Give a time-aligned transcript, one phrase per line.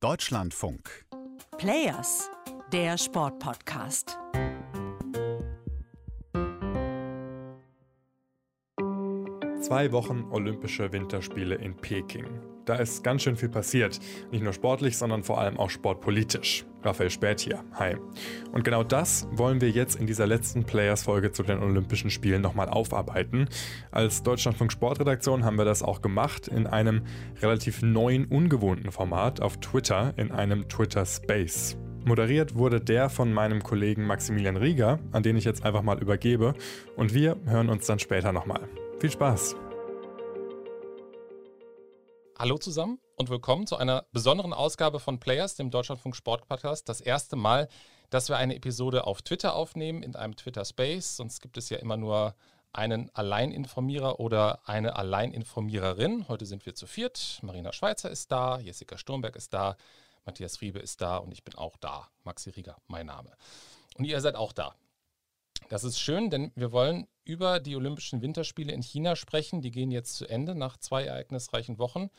[0.00, 1.06] Deutschlandfunk.
[1.56, 2.30] Players,
[2.70, 4.18] der Sportpodcast.
[9.62, 12.26] Zwei Wochen Olympische Winterspiele in Peking.
[12.66, 13.98] Da ist ganz schön viel passiert.
[14.30, 16.66] Nicht nur sportlich, sondern vor allem auch sportpolitisch.
[16.86, 17.64] Raphael Späth hier.
[17.74, 17.96] Hi.
[18.52, 22.68] Und genau das wollen wir jetzt in dieser letzten Players-Folge zu den Olympischen Spielen nochmal
[22.68, 23.48] aufarbeiten.
[23.90, 27.02] Als Deutschlandfunk Sportredaktion haben wir das auch gemacht in einem
[27.42, 31.76] relativ neuen, ungewohnten Format auf Twitter, in einem Twitter Space.
[32.04, 36.54] Moderiert wurde der von meinem Kollegen Maximilian Rieger, an den ich jetzt einfach mal übergebe.
[36.94, 38.68] Und wir hören uns dann später nochmal.
[39.00, 39.56] Viel Spaß!
[42.38, 46.86] Hallo zusammen und willkommen zu einer besonderen Ausgabe von Players, dem Deutschlandfunk Sport Podcast.
[46.88, 47.68] Das erste Mal,
[48.10, 51.16] dass wir eine Episode auf Twitter aufnehmen, in einem Twitter Space.
[51.16, 52.34] Sonst gibt es ja immer nur
[52.74, 56.28] einen Alleininformierer oder eine Alleininformiererin.
[56.28, 57.38] Heute sind wir zu viert.
[57.42, 59.78] Marina Schweizer ist da, Jessica Sturmberg ist da,
[60.26, 62.10] Matthias Friebe ist da und ich bin auch da.
[62.22, 63.32] Maxi Rieger, mein Name.
[63.96, 64.74] Und ihr seid auch da.
[65.70, 69.62] Das ist schön, denn wir wollen über die Olympischen Winterspiele in China sprechen.
[69.62, 72.10] Die gehen jetzt zu Ende nach zwei ereignisreichen Wochen.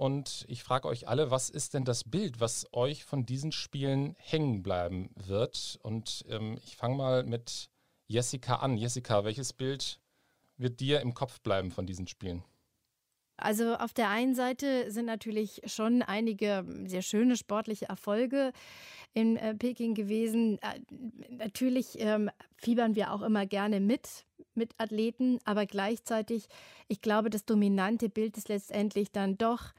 [0.00, 4.16] Und ich frage euch alle, was ist denn das Bild, was euch von diesen Spielen
[4.16, 5.78] hängen bleiben wird?
[5.82, 7.68] Und ähm, ich fange mal mit
[8.06, 8.78] Jessica an.
[8.78, 10.00] Jessica, welches Bild
[10.56, 12.42] wird dir im Kopf bleiben von diesen Spielen?
[13.36, 18.52] Also auf der einen Seite sind natürlich schon einige sehr schöne sportliche Erfolge
[19.12, 20.58] in äh, Peking gewesen.
[20.62, 20.80] Äh,
[21.28, 24.24] natürlich ähm, fiebern wir auch immer gerne mit
[24.60, 26.46] mit Athleten, aber gleichzeitig,
[26.86, 29.72] ich glaube, das dominante Bild ist letztendlich dann doch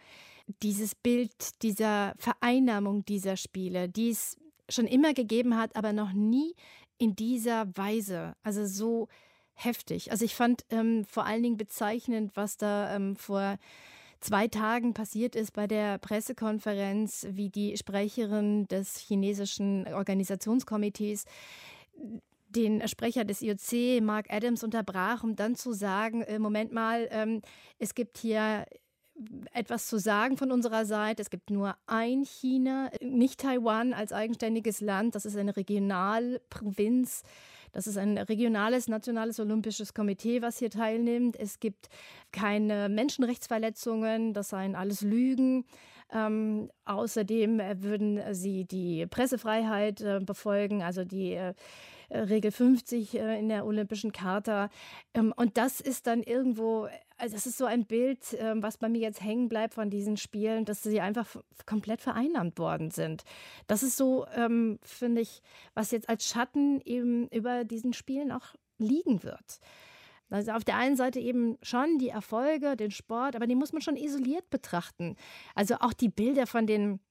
[0.61, 4.37] dieses Bild dieser Vereinnahmung dieser Spiele, die es
[4.67, 6.55] schon immer gegeben hat, aber noch nie
[6.97, 9.07] in dieser Weise, also so
[9.53, 10.11] heftig.
[10.11, 13.57] Also ich fand ähm, vor allen Dingen bezeichnend, was da ähm, vor
[14.19, 21.25] zwei Tagen passiert ist bei der Pressekonferenz, wie die Sprecherin des chinesischen Organisationskomitees
[22.55, 27.41] den Sprecher des IOC, Mark Adams, unterbrach, um dann zu sagen, äh, Moment mal, ähm,
[27.79, 28.65] es gibt hier
[29.53, 31.21] etwas zu sagen von unserer Seite.
[31.21, 35.15] Es gibt nur ein China, nicht Taiwan als eigenständiges Land.
[35.15, 37.23] Das ist eine Regionalprovinz.
[37.71, 41.37] Das ist ein regionales nationales olympisches Komitee, was hier teilnimmt.
[41.37, 41.87] Es gibt
[42.31, 44.33] keine Menschenrechtsverletzungen.
[44.33, 45.65] Das seien alles Lügen.
[46.13, 51.53] Ähm, außerdem würden sie die Pressefreiheit äh, befolgen, also die äh,
[52.11, 54.69] Regel 50 äh, in der Olympischen Charta.
[55.13, 58.89] Ähm, und das ist dann irgendwo, also das ist so ein Bild, ähm, was bei
[58.89, 61.27] mir jetzt hängen bleibt von diesen Spielen, dass sie einfach
[61.65, 63.23] komplett vereinnahmt worden sind.
[63.67, 65.41] Das ist so, ähm, finde ich,
[65.73, 69.59] was jetzt als Schatten eben über diesen Spielen auch liegen wird.
[70.29, 73.81] Also auf der einen Seite eben schon die Erfolge, den Sport, aber die muss man
[73.81, 75.17] schon isoliert betrachten.
[75.55, 77.01] Also auch die Bilder von den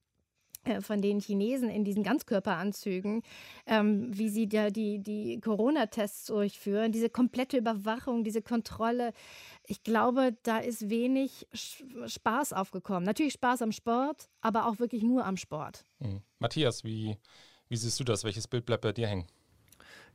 [0.81, 3.23] von den Chinesen in diesen Ganzkörperanzügen,
[3.67, 9.13] ähm, wie sie da die, die Corona-Tests durchführen, diese komplette Überwachung, diese Kontrolle.
[9.67, 13.05] Ich glaube, da ist wenig Spaß aufgekommen.
[13.05, 15.85] Natürlich Spaß am Sport, aber auch wirklich nur am Sport.
[15.99, 16.23] Mhm.
[16.39, 17.17] Matthias, wie,
[17.69, 18.25] wie siehst du das?
[18.25, 19.27] Welches Bild bleibt bei dir hängen?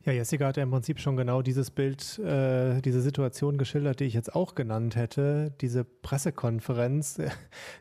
[0.04, 4.04] Ja, Jessica hat ja im Prinzip schon genau dieses Bild, äh, diese Situation geschildert, die
[4.04, 5.52] ich jetzt auch genannt hätte.
[5.60, 7.28] Diese Pressekonferenz äh,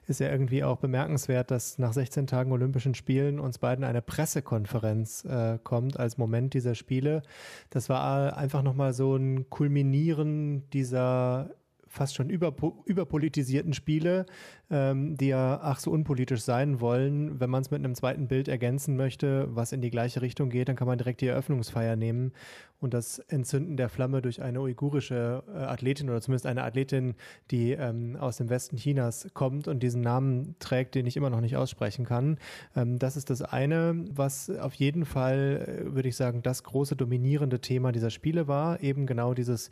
[0.07, 5.23] ist ja irgendwie auch bemerkenswert, dass nach 16 Tagen Olympischen Spielen uns beiden eine Pressekonferenz
[5.25, 7.21] äh, kommt als Moment dieser Spiele.
[7.69, 11.51] Das war einfach nochmal so ein Kulminieren dieser
[11.95, 12.53] fast schon über,
[12.85, 14.25] überpolitisierten Spiele,
[14.69, 17.39] ähm, die ja ach so unpolitisch sein wollen.
[17.39, 20.69] Wenn man es mit einem zweiten Bild ergänzen möchte, was in die gleiche Richtung geht,
[20.69, 22.33] dann kann man direkt die Eröffnungsfeier nehmen
[22.79, 27.15] und das Entzünden der Flamme durch eine uigurische äh, Athletin oder zumindest eine Athletin,
[27.51, 31.41] die ähm, aus dem Westen Chinas kommt und diesen Namen trägt, den ich immer noch
[31.41, 32.37] nicht aussprechen kann.
[32.75, 36.95] Ähm, das ist das eine, was auf jeden Fall, äh, würde ich sagen, das große
[36.95, 39.71] dominierende Thema dieser Spiele war, eben genau dieses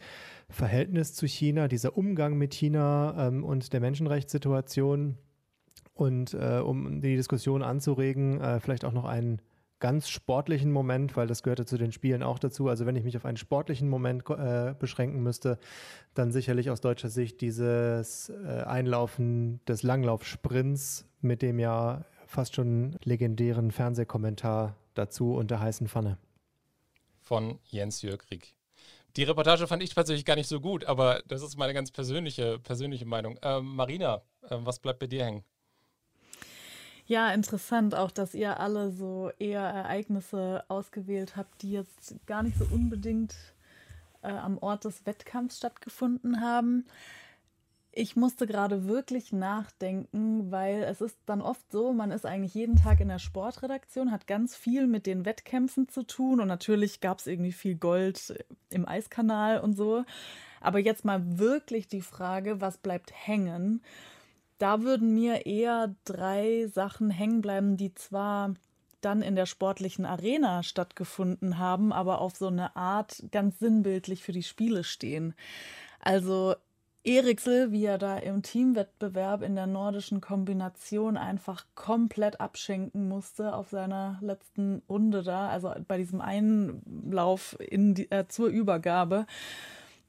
[0.50, 5.18] Verhältnis zu China, dieser Umgang mit China ähm, und der Menschenrechtssituation.
[5.96, 9.40] Und äh, um die Diskussion anzuregen, äh, vielleicht auch noch einen
[9.84, 12.70] ganz sportlichen Moment, weil das gehörte zu den Spielen auch dazu.
[12.70, 15.60] Also wenn ich mich auf einen sportlichen Moment äh, beschränken müsste,
[16.14, 22.96] dann sicherlich aus deutscher Sicht dieses äh, Einlaufen des Langlaufsprints mit dem ja fast schon
[23.04, 26.18] legendären Fernsehkommentar dazu und der heißen Pfanne.
[27.20, 28.56] Von Jens Jörg Rieck.
[29.18, 32.58] Die Reportage fand ich tatsächlich gar nicht so gut, aber das ist meine ganz persönliche,
[32.58, 33.38] persönliche Meinung.
[33.42, 35.44] Ähm, Marina, äh, was bleibt bei dir hängen?
[37.06, 42.58] Ja, interessant auch, dass ihr alle so eher Ereignisse ausgewählt habt, die jetzt gar nicht
[42.58, 43.36] so unbedingt
[44.22, 46.86] äh, am Ort des Wettkampfs stattgefunden haben.
[47.92, 52.76] Ich musste gerade wirklich nachdenken, weil es ist dann oft so, man ist eigentlich jeden
[52.76, 57.20] Tag in der Sportredaktion, hat ganz viel mit den Wettkämpfen zu tun und natürlich gab
[57.20, 58.34] es irgendwie viel Gold
[58.72, 60.06] im Eiskanal und so.
[60.60, 63.84] Aber jetzt mal wirklich die Frage, was bleibt hängen?
[64.58, 68.54] Da würden mir eher drei Sachen hängen bleiben, die zwar
[69.02, 74.32] dann in der sportlichen Arena stattgefunden haben, aber auf so eine Art ganz sinnbildlich für
[74.32, 75.34] die Spiele stehen.
[76.00, 76.56] Also
[77.06, 83.70] Eriksel, wie er da im Teamwettbewerb in der nordischen Kombination einfach komplett abschenken musste auf
[83.70, 89.26] seiner letzten Runde da, also bei diesem Einlauf in die, äh, zur Übergabe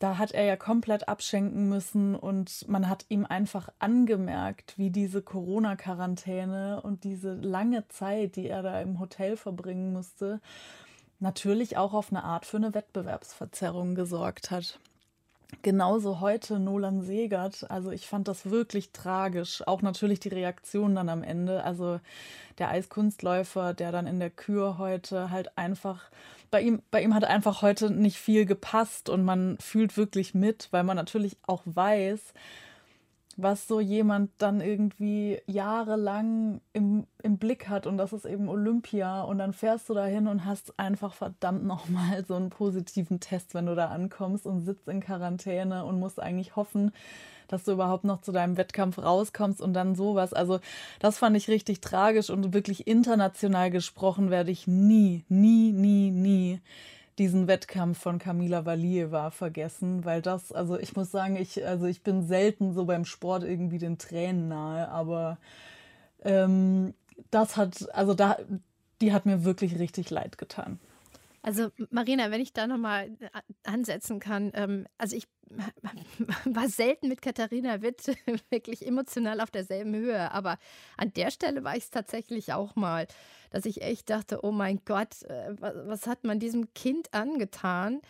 [0.05, 5.23] da hat er ja komplett abschenken müssen und man hat ihm einfach angemerkt, wie diese
[5.23, 10.43] Corona-Quarantäne und diese lange Zeit, die er da im Hotel verbringen musste,
[11.21, 14.79] natürlich auch auf eine Art für eine Wettbewerbsverzerrung gesorgt hat.
[15.63, 17.71] Genauso heute Nolan Segert.
[17.71, 19.67] Also ich fand das wirklich tragisch.
[19.67, 21.65] Auch natürlich die Reaktion dann am Ende.
[21.65, 22.01] Also
[22.59, 26.11] der Eiskunstläufer, der dann in der Kür heute halt einfach
[26.51, 30.69] bei ihm, bei ihm hat einfach heute nicht viel gepasst und man fühlt wirklich mit,
[30.71, 32.33] weil man natürlich auch weiß,
[33.37, 39.23] was so jemand dann irgendwie jahrelang im, im Blick hat und das ist eben Olympia
[39.23, 43.67] und dann fährst du dahin und hast einfach verdammt nochmal so einen positiven Test, wenn
[43.67, 46.93] du da ankommst und sitzt in Quarantäne und musst eigentlich hoffen,
[47.49, 50.33] dass du überhaupt noch zu deinem Wettkampf rauskommst und dann sowas.
[50.33, 50.61] Also
[50.99, 56.61] das fand ich richtig tragisch und wirklich international gesprochen werde ich nie, nie, nie, nie
[57.19, 62.03] diesen Wettkampf von Kamila Valieva vergessen, weil das, also ich muss sagen, ich, also ich
[62.03, 65.39] bin selten so beim Sport irgendwie den Tränen nahe, aber
[66.23, 66.95] ähm,
[67.31, 68.37] das hat, also da,
[69.01, 70.81] die hat mir wirklich richtig leid getan.
[71.45, 73.29] Also Marina, wenn ich da nochmal äh,
[73.65, 75.29] ansetzen kann, ähm, also ich
[76.47, 78.03] war selten mit Katharina Witt
[78.51, 80.57] wirklich emotional auf derselben Höhe, aber
[80.97, 83.07] an der Stelle war ich es tatsächlich auch mal,
[83.51, 88.01] dass ich echt dachte, oh mein Gott, äh, was hat man diesem Kind angetan?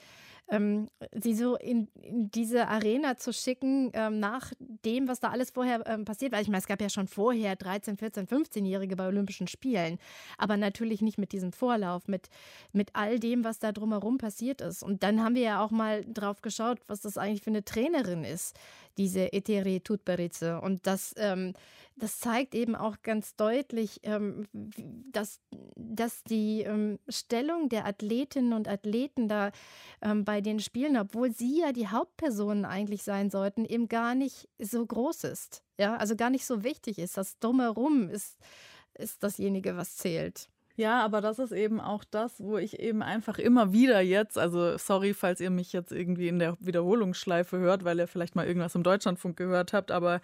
[0.49, 5.51] Ähm, sie so in, in, diese Arena zu schicken, ähm, nach dem, was da alles
[5.51, 6.41] vorher ähm, passiert war.
[6.41, 9.99] Ich meine, es gab ja schon vorher 13, 14, 15-Jährige bei Olympischen Spielen,
[10.37, 12.29] aber natürlich nicht mit diesem Vorlauf, mit,
[12.73, 14.83] mit all dem, was da drumherum passiert ist.
[14.83, 18.25] Und dann haben wir ja auch mal drauf geschaut, was das eigentlich für eine Trainerin
[18.25, 18.57] ist,
[18.99, 20.61] diese Eteri Tutberitze.
[20.61, 21.55] Und das, ähm,
[21.97, 25.41] das zeigt eben auch ganz deutlich, ähm, dass,
[25.77, 29.53] dass die ähm, Stellung der Athletinnen und Athleten da
[30.03, 34.49] ähm, bei den Spielen, obwohl sie ja die Hauptpersonen eigentlich sein sollten, eben gar nicht
[34.59, 35.63] so groß ist.
[35.79, 37.17] Ja, also gar nicht so wichtig ist.
[37.17, 38.37] Das Drumherum ist,
[38.95, 40.49] ist dasjenige, was zählt.
[40.77, 44.77] Ja, aber das ist eben auch das, wo ich eben einfach immer wieder jetzt, also
[44.77, 48.75] sorry, falls ihr mich jetzt irgendwie in der Wiederholungsschleife hört, weil ihr vielleicht mal irgendwas
[48.75, 50.21] im Deutschlandfunk gehört habt, aber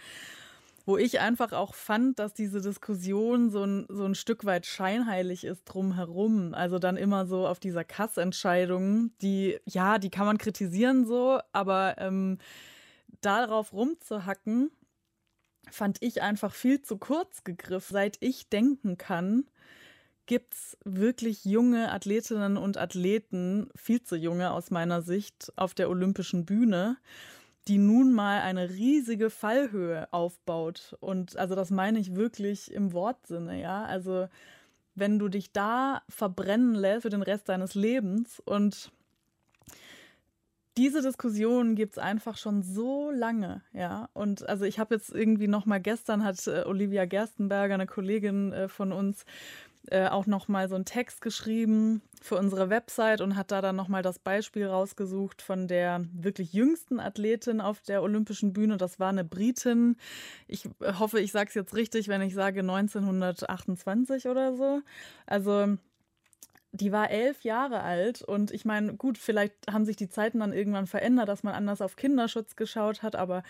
[0.86, 5.44] wo ich einfach auch fand, dass diese Diskussion so ein, so ein Stück weit scheinheilig
[5.44, 6.54] ist drumherum.
[6.54, 11.96] Also dann immer so auf dieser Kassentscheidung, die, ja, die kann man kritisieren so, aber
[11.98, 12.38] ähm,
[13.20, 14.70] darauf rumzuhacken,
[15.70, 17.92] fand ich einfach viel zu kurz gegriffen.
[17.92, 19.44] Seit ich denken kann,
[20.26, 25.90] gibt es wirklich junge Athletinnen und Athleten, viel zu junge aus meiner Sicht, auf der
[25.90, 26.96] olympischen Bühne
[27.68, 30.96] die nun mal eine riesige Fallhöhe aufbaut.
[31.00, 33.84] Und also das meine ich wirklich im Wortsinne, ja.
[33.84, 34.28] Also
[34.94, 38.92] wenn du dich da verbrennen lässt für den Rest deines Lebens und
[40.76, 44.08] diese Diskussion gibt es einfach schon so lange, ja.
[44.14, 48.52] Und also ich habe jetzt irgendwie noch mal gestern hat äh, Olivia Gerstenberger, eine Kollegin
[48.52, 49.24] äh, von uns,
[49.88, 53.76] äh, auch noch mal so einen Text geschrieben für unsere Website und hat da dann
[53.76, 58.76] noch mal das Beispiel rausgesucht von der wirklich jüngsten Athletin auf der olympischen Bühne.
[58.76, 59.96] Das war eine Britin.
[60.46, 64.82] Ich hoffe, ich sage es jetzt richtig, wenn ich sage 1928 oder so.
[65.26, 65.78] Also
[66.80, 70.52] die war elf Jahre alt und ich meine, gut, vielleicht haben sich die Zeiten dann
[70.52, 73.42] irgendwann verändert, dass man anders auf Kinderschutz geschaut hat, aber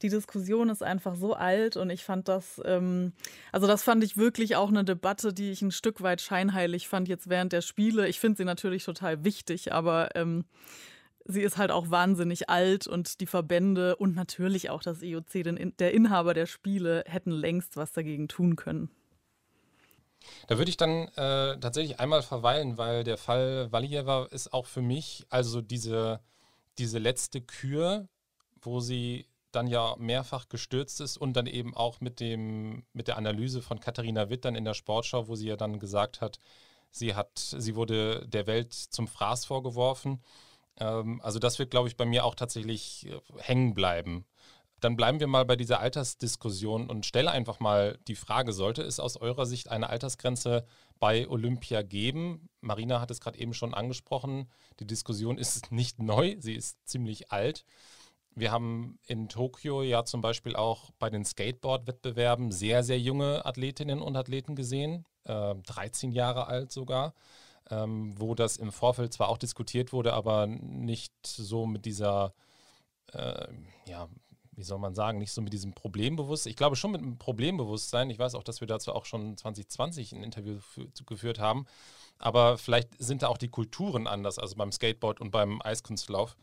[0.00, 3.12] die Diskussion ist einfach so alt und ich fand das, ähm,
[3.52, 7.08] also das fand ich wirklich auch eine Debatte, die ich ein Stück weit scheinheilig fand
[7.08, 8.08] jetzt während der Spiele.
[8.08, 10.46] Ich finde sie natürlich total wichtig, aber ähm,
[11.26, 15.74] sie ist halt auch wahnsinnig alt und die Verbände und natürlich auch das IOC, denn
[15.78, 18.90] der Inhaber der Spiele, hätten längst was dagegen tun können.
[20.46, 24.82] Da würde ich dann äh, tatsächlich einmal verweilen, weil der Fall Valieva ist auch für
[24.82, 26.20] mich also diese,
[26.78, 28.08] diese letzte Kür,
[28.60, 33.16] wo sie dann ja mehrfach gestürzt ist und dann eben auch mit, dem, mit der
[33.16, 36.38] Analyse von Katharina Witt dann in der Sportschau, wo sie ja dann gesagt hat,
[36.90, 40.22] sie hat, sie wurde der Welt zum Fraß vorgeworfen.
[40.78, 44.26] Ähm, also das wird, glaube ich, bei mir auch tatsächlich äh, hängen bleiben.
[44.80, 49.00] Dann bleiben wir mal bei dieser Altersdiskussion und stelle einfach mal die Frage, sollte es
[49.00, 50.64] aus eurer Sicht eine Altersgrenze
[50.98, 52.48] bei Olympia geben?
[52.60, 54.48] Marina hat es gerade eben schon angesprochen,
[54.80, 57.64] die Diskussion ist nicht neu, sie ist ziemlich alt.
[58.34, 64.00] Wir haben in Tokio ja zum Beispiel auch bei den Skateboard-Wettbewerben sehr, sehr junge Athletinnen
[64.00, 67.14] und Athleten gesehen, äh, 13 Jahre alt sogar,
[67.68, 72.32] ähm, wo das im Vorfeld zwar auch diskutiert wurde, aber nicht so mit dieser,
[73.12, 73.48] äh,
[73.86, 74.08] ja,
[74.58, 76.50] wie soll man sagen, nicht so mit diesem Problembewusstsein.
[76.50, 78.10] Ich glaube schon mit einem Problembewusstsein.
[78.10, 80.58] Ich weiß auch, dass wir dazu auch schon 2020 ein Interview
[81.06, 81.66] geführt haben.
[82.18, 86.36] Aber vielleicht sind da auch die Kulturen anders, also beim Skateboard und beim Eiskunstlauf.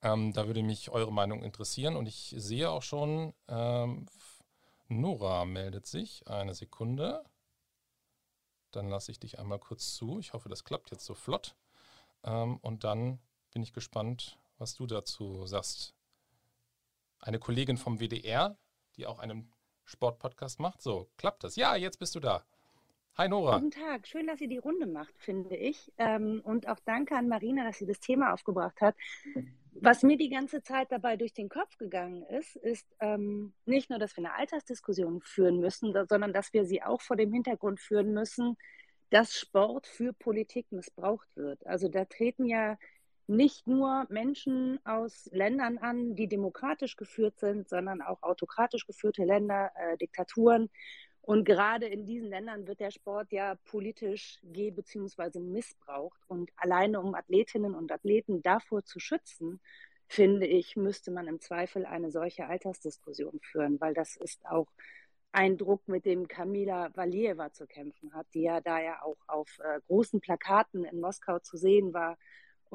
[0.00, 1.96] Ähm, da würde mich eure Meinung interessieren.
[1.96, 4.06] Und ich sehe auch schon, ähm,
[4.88, 6.26] Nora meldet sich.
[6.26, 7.22] Eine Sekunde.
[8.70, 10.18] Dann lasse ich dich einmal kurz zu.
[10.20, 11.54] Ich hoffe, das klappt jetzt so flott.
[12.22, 13.18] Ähm, und dann
[13.52, 15.94] bin ich gespannt, was du dazu sagst
[17.24, 18.56] eine Kollegin vom WDR,
[18.96, 19.50] die auch einen
[19.84, 20.82] Sportpodcast macht.
[20.82, 21.56] So, klappt das?
[21.56, 22.44] Ja, jetzt bist du da.
[23.16, 23.58] Hi Nora.
[23.58, 25.92] Guten Tag, schön, dass sie die Runde macht, finde ich.
[25.98, 28.96] Ähm, und auch danke an Marina, dass sie das Thema aufgebracht hat.
[29.72, 33.98] Was mir die ganze Zeit dabei durch den Kopf gegangen ist, ist ähm, nicht nur,
[33.98, 38.12] dass wir eine Altersdiskussion führen müssen, sondern dass wir sie auch vor dem Hintergrund führen
[38.12, 38.56] müssen,
[39.10, 41.64] dass Sport für Politik missbraucht wird.
[41.66, 42.76] Also da treten ja
[43.26, 49.70] nicht nur Menschen aus Ländern an, die demokratisch geführt sind, sondern auch autokratisch geführte Länder,
[49.76, 50.70] äh, Diktaturen.
[51.22, 55.40] Und gerade in diesen Ländern wird der Sport ja politisch ge- bzw.
[55.40, 56.20] missbraucht.
[56.28, 59.60] Und alleine um Athletinnen und Athleten davor zu schützen,
[60.06, 64.68] finde ich, müsste man im Zweifel eine solche Altersdiskussion führen, weil das ist auch
[65.32, 69.58] ein Druck, mit dem Kamila Valieva zu kämpfen hat, die ja da ja auch auf
[69.60, 72.18] äh, großen Plakaten in Moskau zu sehen war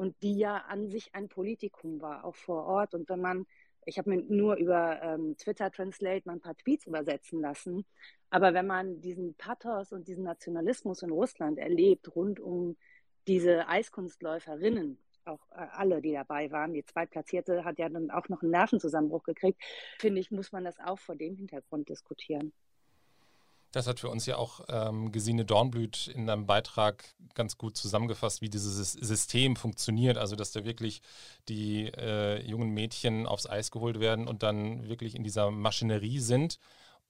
[0.00, 2.94] und die ja an sich ein Politikum war, auch vor Ort.
[2.94, 3.46] Und wenn man,
[3.84, 7.84] ich habe mir nur über ähm, Twitter Translate mal ein paar Tweets übersetzen lassen,
[8.30, 12.78] aber wenn man diesen Pathos und diesen Nationalismus in Russland erlebt, rund um
[13.26, 18.40] diese Eiskunstläuferinnen, auch äh, alle, die dabei waren, die Zweitplatzierte hat ja dann auch noch
[18.40, 19.62] einen Nervenzusammenbruch gekriegt,
[19.98, 22.54] finde ich, muss man das auch vor dem Hintergrund diskutieren.
[23.72, 28.42] Das hat für uns ja auch ähm, Gesine Dornblüt in einem Beitrag ganz gut zusammengefasst,
[28.42, 30.18] wie dieses System funktioniert.
[30.18, 31.02] Also, dass da wirklich
[31.48, 36.58] die äh, jungen Mädchen aufs Eis geholt werden und dann wirklich in dieser Maschinerie sind.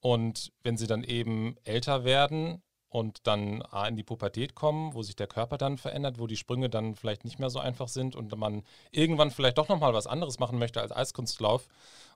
[0.01, 5.01] Und wenn sie dann eben älter werden und dann A, in die Pubertät kommen, wo
[5.01, 8.15] sich der Körper dann verändert, wo die Sprünge dann vielleicht nicht mehr so einfach sind
[8.15, 11.67] und man irgendwann vielleicht doch nochmal was anderes machen möchte als Eiskunstlauf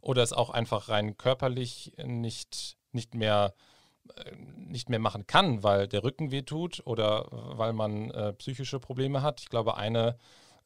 [0.02, 3.54] oder es auch einfach rein körperlich nicht, nicht mehr
[4.58, 9.42] nicht mehr machen kann, weil der Rücken wehtut oder weil man äh, psychische Probleme hat.
[9.42, 10.18] Ich glaube, eine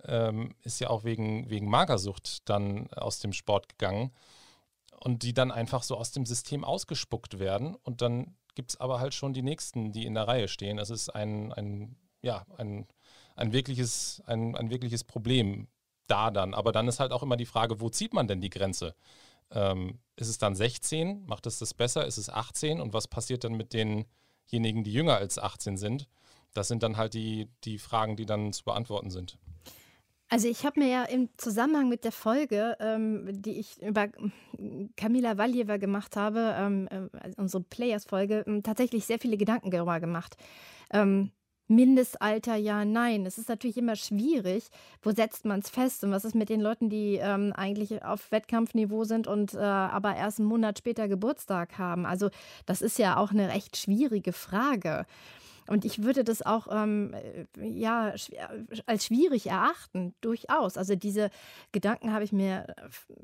[0.05, 4.11] ähm, ist ja auch wegen, wegen Magersucht dann aus dem Sport gegangen
[4.99, 8.99] und die dann einfach so aus dem System ausgespuckt werden und dann gibt es aber
[8.99, 10.79] halt schon die nächsten, die in der Reihe stehen.
[10.79, 12.87] Es ist ein, ein, ja, ein,
[13.35, 15.67] ein, wirkliches, ein, ein wirkliches Problem
[16.07, 16.53] da dann.
[16.53, 18.95] Aber dann ist halt auch immer die Frage, wo zieht man denn die Grenze?
[19.51, 21.25] Ähm, ist es dann 16?
[21.25, 22.05] Macht es das besser?
[22.05, 22.79] Ist es 18?
[22.79, 26.07] Und was passiert dann mit denjenigen, die jünger als 18 sind?
[26.53, 29.37] Das sind dann halt die, die Fragen, die dann zu beantworten sind.
[30.31, 34.09] Also ich habe mir ja im Zusammenhang mit der Folge, ähm, die ich über
[34.95, 40.37] Kamila Valjeva gemacht habe, ähm, äh, unsere Players-Folge, ähm, tatsächlich sehr viele Gedanken darüber gemacht.
[40.91, 41.31] Ähm,
[41.69, 43.27] Mindestalter, ja, nein.
[43.27, 44.69] Es ist natürlich immer schwierig.
[45.03, 46.03] Wo setzt man es fest?
[46.03, 50.15] Und was ist mit den Leuten, die ähm, eigentlich auf Wettkampfniveau sind und äh, aber
[50.15, 52.07] erst einen Monat später Geburtstag haben?
[52.07, 52.31] Also,
[52.65, 55.05] das ist ja auch eine recht schwierige Frage.
[55.69, 58.13] Und ich würde das auch ähm, äh, ja,
[58.85, 60.77] als schwierig erachten, durchaus.
[60.77, 61.29] Also diese
[61.71, 62.73] Gedanken habe ich mir äh,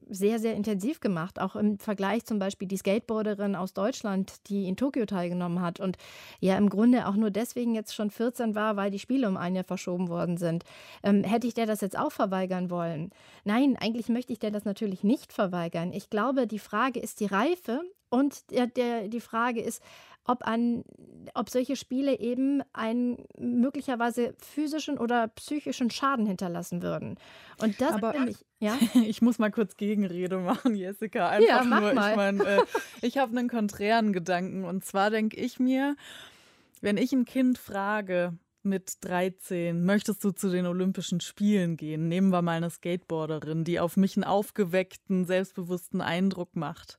[0.09, 4.77] sehr, sehr intensiv gemacht, auch im Vergleich zum Beispiel die Skateboarderin aus Deutschland, die in
[4.77, 5.97] Tokio teilgenommen hat und
[6.39, 9.55] ja im Grunde auch nur deswegen jetzt schon 14 war, weil die Spiele um ein
[9.55, 10.63] Jahr verschoben worden sind.
[11.03, 13.09] Ähm, hätte ich der das jetzt auch verweigern wollen?
[13.43, 15.91] Nein, eigentlich möchte ich der das natürlich nicht verweigern.
[15.93, 19.81] Ich glaube, die Frage ist die Reife und der, der, die Frage ist,
[20.25, 20.83] ob, an,
[21.33, 27.17] ob solche Spiele eben einen möglicherweise physischen oder psychischen Schaden hinterlassen würden.
[27.61, 28.77] Und das Aber ich, ja.
[29.05, 31.29] ich muss mal kurz Gegenrede machen, Jessica.
[31.29, 32.09] Einfach Ja, mach nur, mal.
[32.11, 32.63] ich meine, äh,
[33.01, 34.65] ich habe einen konträren Gedanken.
[34.65, 35.95] Und zwar denke ich mir,
[36.81, 42.07] wenn ich ein Kind frage, mit 13, möchtest du zu den Olympischen Spielen gehen?
[42.07, 46.97] Nehmen wir mal eine Skateboarderin, die auf mich einen aufgeweckten, selbstbewussten Eindruck macht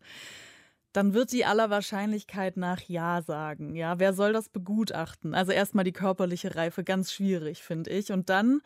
[0.97, 3.77] dann wird die aller Wahrscheinlichkeit nach Ja sagen.
[3.77, 5.35] Ja, wer soll das begutachten?
[5.35, 8.13] Also erstmal die körperliche Reife, ganz schwierig, finde ich.
[8.13, 8.63] Und dann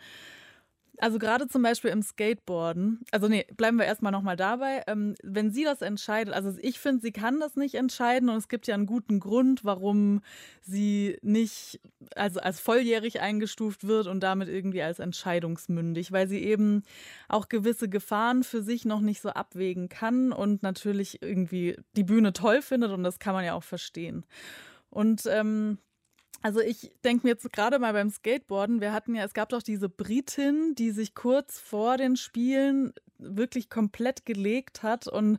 [1.00, 4.82] Also gerade zum Beispiel im Skateboarden, also nee, bleiben wir erstmal nochmal dabei.
[4.86, 8.48] Ähm, wenn sie das entscheidet, also ich finde, sie kann das nicht entscheiden und es
[8.48, 10.20] gibt ja einen guten Grund, warum
[10.60, 11.80] sie nicht
[12.16, 16.82] also als volljährig eingestuft wird und damit irgendwie als entscheidungsmündig, weil sie eben
[17.28, 22.34] auch gewisse Gefahren für sich noch nicht so abwägen kann und natürlich irgendwie die Bühne
[22.34, 24.26] toll findet und das kann man ja auch verstehen.
[24.90, 25.78] Und ähm,
[26.42, 29.62] also ich denke mir jetzt gerade mal beim Skateboarden, wir hatten ja, es gab doch
[29.62, 35.38] diese Britin, die sich kurz vor den Spielen wirklich komplett gelegt hat und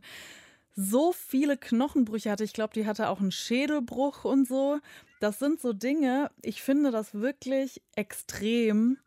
[0.74, 2.44] so viele Knochenbrüche hatte.
[2.44, 4.78] Ich glaube, die hatte auch einen Schädelbruch und so.
[5.20, 8.98] Das sind so Dinge, ich finde das wirklich extrem,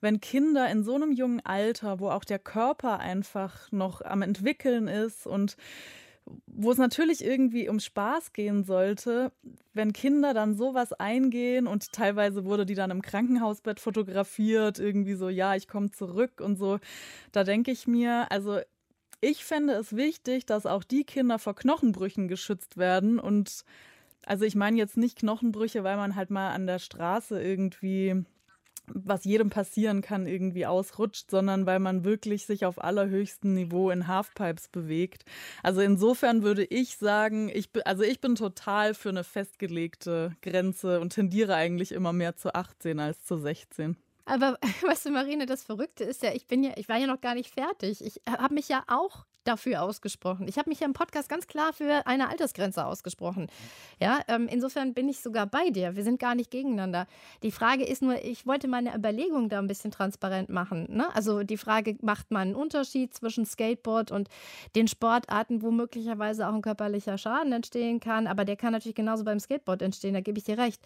[0.00, 4.88] wenn Kinder in so einem jungen Alter, wo auch der Körper einfach noch am entwickeln
[4.88, 5.56] ist und
[6.46, 9.30] wo es natürlich irgendwie um Spaß gehen sollte,
[9.74, 15.28] wenn Kinder dann sowas eingehen und teilweise wurde die dann im Krankenhausbett fotografiert, irgendwie so,
[15.28, 16.78] ja, ich komme zurück und so,
[17.32, 18.58] da denke ich mir, also
[19.20, 23.64] ich fände es wichtig, dass auch die Kinder vor Knochenbrüchen geschützt werden und
[24.24, 28.24] also ich meine jetzt nicht Knochenbrüche, weil man halt mal an der Straße irgendwie
[28.92, 34.06] was jedem passieren kann, irgendwie ausrutscht, sondern weil man wirklich sich auf allerhöchstem Niveau in
[34.06, 35.24] Halfpipes bewegt.
[35.62, 41.10] Also insofern würde ich sagen, ich, also ich bin total für eine festgelegte Grenze und
[41.10, 43.96] tendiere eigentlich immer mehr zu 18 als zu 16.
[44.26, 47.20] Aber weißt du, Marine, das Verrückte ist ja, ich bin ja, ich war ja noch
[47.20, 48.04] gar nicht fertig.
[48.04, 50.48] Ich habe mich ja auch dafür ausgesprochen.
[50.48, 53.48] Ich habe mich ja im Podcast ganz klar für eine Altersgrenze ausgesprochen.
[54.00, 55.96] Ja, ähm, insofern bin ich sogar bei dir.
[55.96, 57.06] Wir sind gar nicht gegeneinander.
[57.42, 60.86] Die Frage ist nur, ich wollte meine Überlegung da ein bisschen transparent machen.
[60.90, 61.06] Ne?
[61.14, 64.28] Also die Frage, macht man einen Unterschied zwischen Skateboard und
[64.74, 69.24] den Sportarten, wo möglicherweise auch ein körperlicher Schaden entstehen kann, aber der kann natürlich genauso
[69.24, 70.82] beim Skateboard entstehen, da gebe ich dir recht.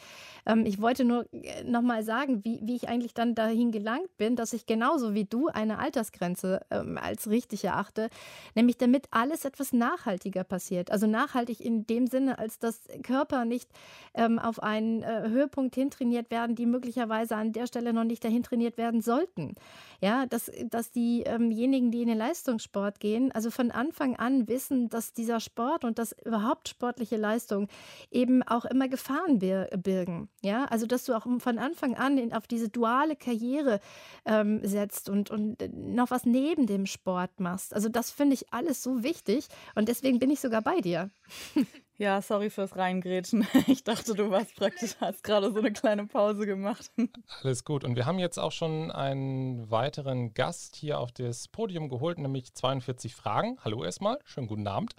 [0.46, 4.36] Ähm, ich wollte nur äh, nochmal sagen, wie, wie ich eigentlich dann dahin gelangt bin,
[4.36, 8.10] dass ich genauso wie du eine Altersgrenze ähm, als richtig erachte,
[8.54, 10.90] nämlich damit alles etwas nachhaltiger passiert.
[10.90, 13.70] Also nachhaltig in dem Sinne, als dass Körper nicht
[14.14, 18.42] ähm, auf einen äh, Höhepunkt hintrainiert werden, die möglicherweise an der Stelle noch nicht dahin
[18.42, 19.54] trainiert werden sollten.
[20.00, 24.88] Ja, dass, dass diejenigen, ähm die in den Leistungssport gehen, also von Anfang an wissen,
[24.88, 27.68] dass dieser Sport und das überhaupt sportliche Leistung
[28.10, 30.28] eben auch immer Gefahren birgen.
[30.42, 33.80] Ja, also dass du auch von Anfang an in, auf diese duale Karriere
[34.24, 37.74] ähm, setzt und, und noch was neben dem Sport machst.
[37.74, 41.10] Also das finde ich alles so wichtig und deswegen bin ich sogar bei dir.
[42.00, 43.46] Ja, sorry fürs Reingrätschen.
[43.66, 46.90] Ich dachte, du warst praktisch, hast gerade so eine kleine Pause gemacht.
[47.42, 47.84] Alles gut.
[47.84, 52.54] Und wir haben jetzt auch schon einen weiteren Gast hier auf das Podium geholt, nämlich
[52.54, 53.58] 42 Fragen.
[53.62, 54.94] Hallo erstmal, schönen guten Abend.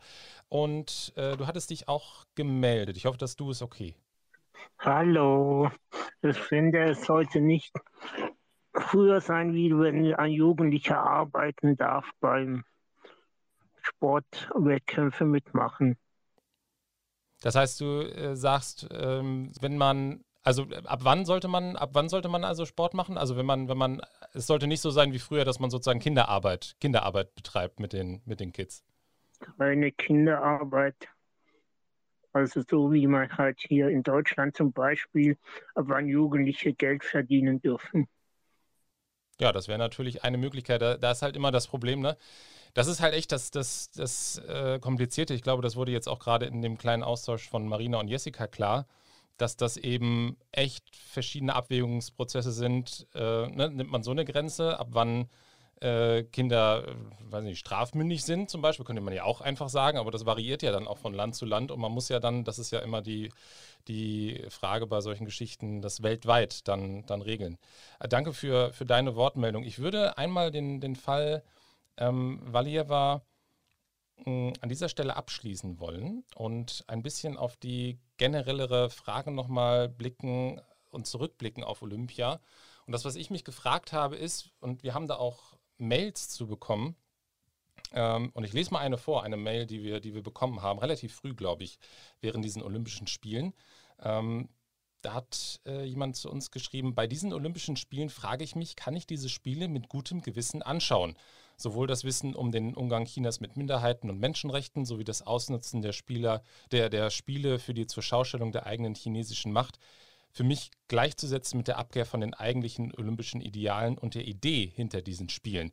[0.48, 2.98] Und äh, du hattest dich auch gemeldet.
[2.98, 3.96] Ich hoffe, dass du es okay.
[4.78, 5.72] Hallo.
[6.22, 7.74] Ich finde, es sollte nicht
[8.74, 12.64] früher sein, wie wenn ein Jugendlicher arbeiten darf beim
[13.82, 15.98] Sportwettkämpfe mitmachen.
[17.42, 22.08] Das heißt, du äh, sagst, ähm, wenn man, also ab wann sollte man, ab wann
[22.08, 23.18] sollte man also Sport machen?
[23.18, 24.02] Also wenn man, wenn man,
[24.34, 28.22] es sollte nicht so sein wie früher, dass man sozusagen Kinderarbeit, Kinderarbeit betreibt mit den,
[28.26, 28.84] mit den Kids.
[29.58, 31.10] Keine Kinderarbeit.
[32.34, 35.38] Also so wie man halt hier in Deutschland zum Beispiel,
[35.76, 38.08] ab wann Jugendliche Geld verdienen dürfen.
[39.40, 40.82] Ja, das wäre natürlich eine Möglichkeit.
[40.82, 42.16] Da, da, ist halt immer das Problem, ne?
[42.74, 45.34] Das ist halt echt das, das, das äh, Komplizierte.
[45.34, 48.48] Ich glaube, das wurde jetzt auch gerade in dem kleinen Austausch von Marina und Jessica
[48.48, 48.88] klar,
[49.38, 53.08] dass das eben echt verschiedene Abwägungsprozesse sind.
[53.14, 53.72] Äh, ne?
[53.72, 55.28] Nimmt man so eine Grenze, ab wann
[55.82, 59.98] äh, Kinder, äh, weiß nicht, strafmündig sind zum Beispiel, könnte man ja auch einfach sagen,
[59.98, 62.44] aber das variiert ja dann auch von Land zu Land und man muss ja dann,
[62.44, 63.32] das ist ja immer die,
[63.88, 67.58] die Frage bei solchen Geschichten, das weltweit dann, dann regeln.
[68.00, 69.64] Äh, danke für, für deine Wortmeldung.
[69.64, 71.44] Ich würde einmal den, den Fall
[71.98, 73.24] ähm, Valieva
[74.24, 80.62] hm, an dieser Stelle abschließen wollen und ein bisschen auf die generellere Frage nochmal blicken
[80.92, 82.40] und zurückblicken auf Olympia.
[82.86, 86.48] Und das, was ich mich gefragt habe, ist, und wir haben da auch Mails zu
[86.48, 86.96] bekommen,
[87.94, 90.80] ähm, und ich lese mal eine vor, eine Mail, die wir, die wir bekommen haben,
[90.80, 91.78] relativ früh, glaube ich,
[92.22, 93.54] während diesen Olympischen Spielen.
[94.02, 94.50] Ähm,
[95.02, 98.96] da hat äh, jemand zu uns geschrieben, bei diesen Olympischen Spielen frage ich mich, kann
[98.96, 101.18] ich diese Spiele mit gutem Gewissen anschauen?
[101.58, 105.92] Sowohl das Wissen um den Umgang Chinas mit Minderheiten und Menschenrechten sowie das Ausnutzen der
[105.92, 109.80] Spieler, der, der Spiele für die Zurschaustellung der eigenen chinesischen Macht
[110.32, 115.02] für mich gleichzusetzen mit der Abkehr von den eigentlichen olympischen Idealen und der Idee hinter
[115.02, 115.72] diesen Spielen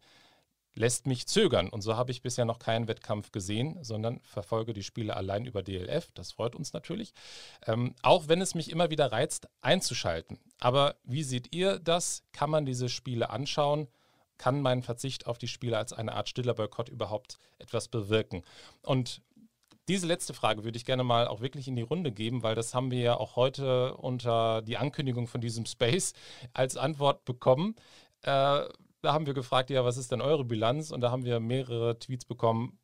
[0.79, 1.69] lässt mich zögern.
[1.69, 5.63] Und so habe ich bisher noch keinen Wettkampf gesehen, sondern verfolge die Spiele allein über
[5.63, 6.13] DLF.
[6.13, 7.13] Das freut uns natürlich.
[7.67, 10.39] Ähm, auch wenn es mich immer wieder reizt, einzuschalten.
[10.61, 12.23] Aber wie seht ihr das?
[12.33, 13.89] Kann man diese Spiele anschauen?
[14.39, 18.45] kann mein Verzicht auf die Spiele als eine Art stiller Boykott überhaupt etwas bewirken?
[18.83, 19.21] Und
[19.89, 22.75] diese letzte Frage würde ich gerne mal auch wirklich in die Runde geben, weil das
[22.75, 26.13] haben wir ja auch heute unter die Ankündigung von diesem Space
[26.53, 27.75] als Antwort bekommen.
[28.23, 28.69] Äh,
[29.01, 30.91] da haben wir gefragt, ja, was ist denn eure Bilanz?
[30.91, 32.79] Und da haben wir mehrere Tweets bekommen.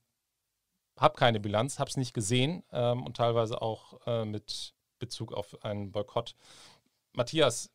[0.97, 5.91] Hab keine Bilanz, hab's nicht gesehen ähm, und teilweise auch äh, mit Bezug auf einen
[5.91, 6.37] Boykott.
[7.13, 7.71] Matthias,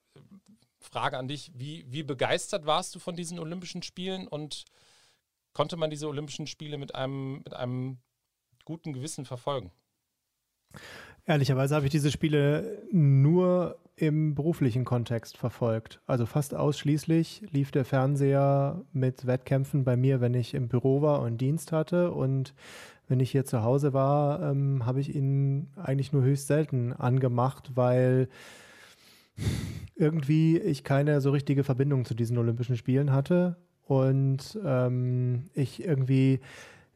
[0.80, 4.64] Frage an dich: wie, wie begeistert warst du von diesen Olympischen Spielen und
[5.54, 8.00] konnte man diese Olympischen Spiele mit einem, mit einem
[8.66, 9.72] guten Gewissen verfolgen?
[11.26, 16.02] Ehrlicherweise habe ich diese Spiele nur im beruflichen Kontext verfolgt.
[16.08, 21.22] Also fast ausschließlich lief der Fernseher mit Wettkämpfen bei mir, wenn ich im Büro war
[21.22, 22.12] und Dienst hatte.
[22.12, 22.54] Und
[23.08, 27.72] wenn ich hier zu Hause war, ähm, habe ich ihn eigentlich nur höchst selten angemacht,
[27.76, 28.30] weil
[29.96, 36.40] irgendwie ich keine so richtige Verbindung zu diesen Olympischen Spielen hatte und ähm, ich irgendwie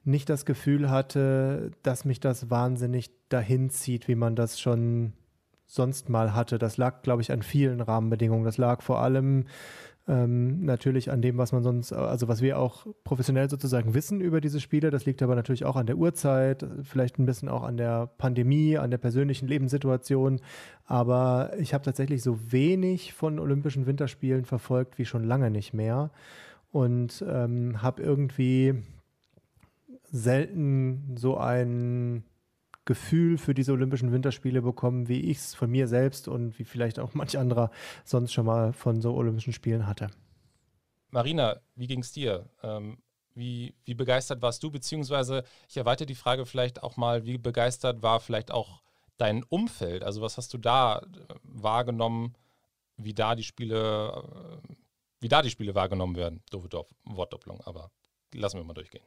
[0.03, 5.13] nicht das Gefühl hatte, dass mich das wahnsinnig dahin zieht, wie man das schon
[5.65, 6.59] sonst mal hatte.
[6.59, 8.43] Das lag, glaube ich, an vielen Rahmenbedingungen.
[8.43, 9.45] Das lag vor allem
[10.07, 14.41] ähm, natürlich an dem, was man sonst, also was wir auch professionell sozusagen wissen über
[14.41, 14.91] diese Spiele.
[14.91, 18.77] Das liegt aber natürlich auch an der Uhrzeit, vielleicht ein bisschen auch an der Pandemie,
[18.77, 20.41] an der persönlichen Lebenssituation.
[20.85, 26.11] Aber ich habe tatsächlich so wenig von Olympischen Winterspielen verfolgt wie schon lange nicht mehr
[26.71, 28.83] und ähm, habe irgendwie
[30.13, 32.23] selten so ein
[32.85, 36.99] Gefühl für diese Olympischen Winterspiele bekommen, wie ich es von mir selbst und wie vielleicht
[36.99, 37.71] auch manch anderer
[38.05, 40.09] sonst schon mal von so Olympischen Spielen hatte.
[41.09, 42.49] Marina, wie ging es dir?
[42.61, 42.97] Ähm,
[43.33, 44.69] wie, wie begeistert warst du?
[44.69, 48.83] Beziehungsweise, ich erweitere die Frage vielleicht auch mal, wie begeistert war vielleicht auch
[49.17, 50.03] dein Umfeld?
[50.03, 52.35] Also, was hast du da äh, wahrgenommen,
[52.97, 54.73] wie da die Spiele, äh,
[55.19, 56.43] wie da die Spiele wahrgenommen werden?
[56.51, 56.69] Doofe
[57.05, 57.89] Wortdopplung, aber
[58.33, 59.03] lassen wir mal durchgehen.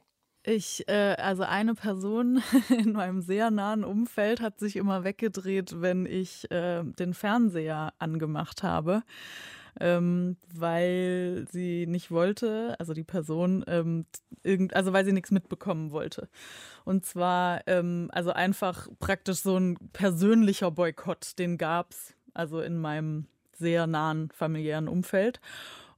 [0.49, 6.05] Ich, äh, also eine Person in meinem sehr nahen Umfeld hat sich immer weggedreht, wenn
[6.05, 9.03] ich äh, den Fernseher angemacht habe,
[9.81, 14.05] ähm, weil sie nicht wollte, also die Person, ähm,
[14.41, 16.29] irgend, also weil sie nichts mitbekommen wollte.
[16.85, 22.77] Und zwar, ähm, also einfach praktisch so ein persönlicher Boykott, den gab es also in
[22.77, 25.41] meinem sehr nahen familiären Umfeld.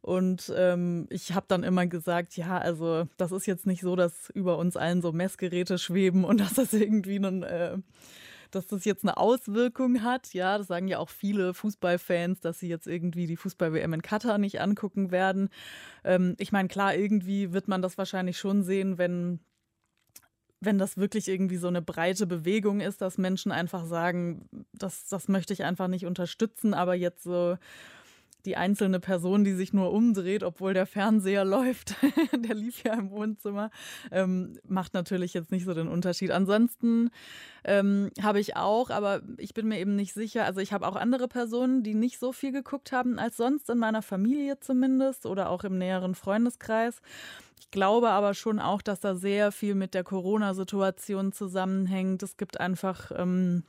[0.02, 4.30] Und ähm, ich habe dann immer gesagt, ja, also das ist jetzt nicht so, dass
[4.30, 7.78] über uns allen so Messgeräte schweben und dass das irgendwie einen, äh,
[8.52, 10.34] dass das jetzt eine Auswirkung hat.
[10.34, 14.38] Ja, das sagen ja auch viele Fußballfans, dass sie jetzt irgendwie die Fußball-WM in Katar
[14.38, 15.50] nicht angucken werden.
[16.04, 19.40] Ähm, ich meine, klar, irgendwie wird man das wahrscheinlich schon sehen, wenn
[20.62, 25.30] wenn das wirklich irgendwie so eine breite Bewegung ist, dass Menschen einfach sagen, das, das
[25.30, 27.58] möchte ich einfach nicht unterstützen, aber jetzt so
[28.46, 31.96] die einzelne Person, die sich nur umdreht, obwohl der Fernseher läuft,
[32.36, 33.70] der lief ja im Wohnzimmer,
[34.12, 36.32] ähm, macht natürlich jetzt nicht so den Unterschied.
[36.32, 37.10] Ansonsten
[37.64, 40.96] ähm, habe ich auch, aber ich bin mir eben nicht sicher, also ich habe auch
[40.96, 45.50] andere Personen, die nicht so viel geguckt haben als sonst in meiner Familie zumindest oder
[45.50, 47.02] auch im näheren Freundeskreis.
[47.60, 52.24] Ich glaube aber schon auch, dass da sehr viel mit der Corona-Situation zusammenhängt.
[52.24, 53.64] Es gibt einfach ähm,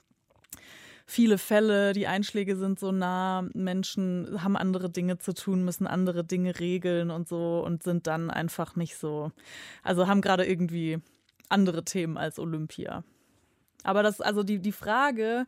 [1.10, 6.24] viele Fälle, die Einschläge sind so nah, Menschen haben andere Dinge zu tun, müssen andere
[6.24, 9.32] Dinge regeln und so und sind dann einfach nicht so,
[9.82, 10.98] also haben gerade irgendwie
[11.48, 13.02] andere Themen als Olympia.
[13.82, 15.46] Aber das, also die, die Frage,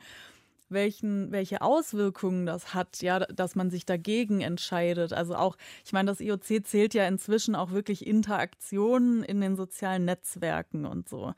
[0.72, 5.12] welchen, welche Auswirkungen das hat, ja, dass man sich dagegen entscheidet.
[5.12, 10.04] Also auch, ich meine, das IOC zählt ja inzwischen auch wirklich Interaktionen in den sozialen
[10.04, 11.34] Netzwerken und so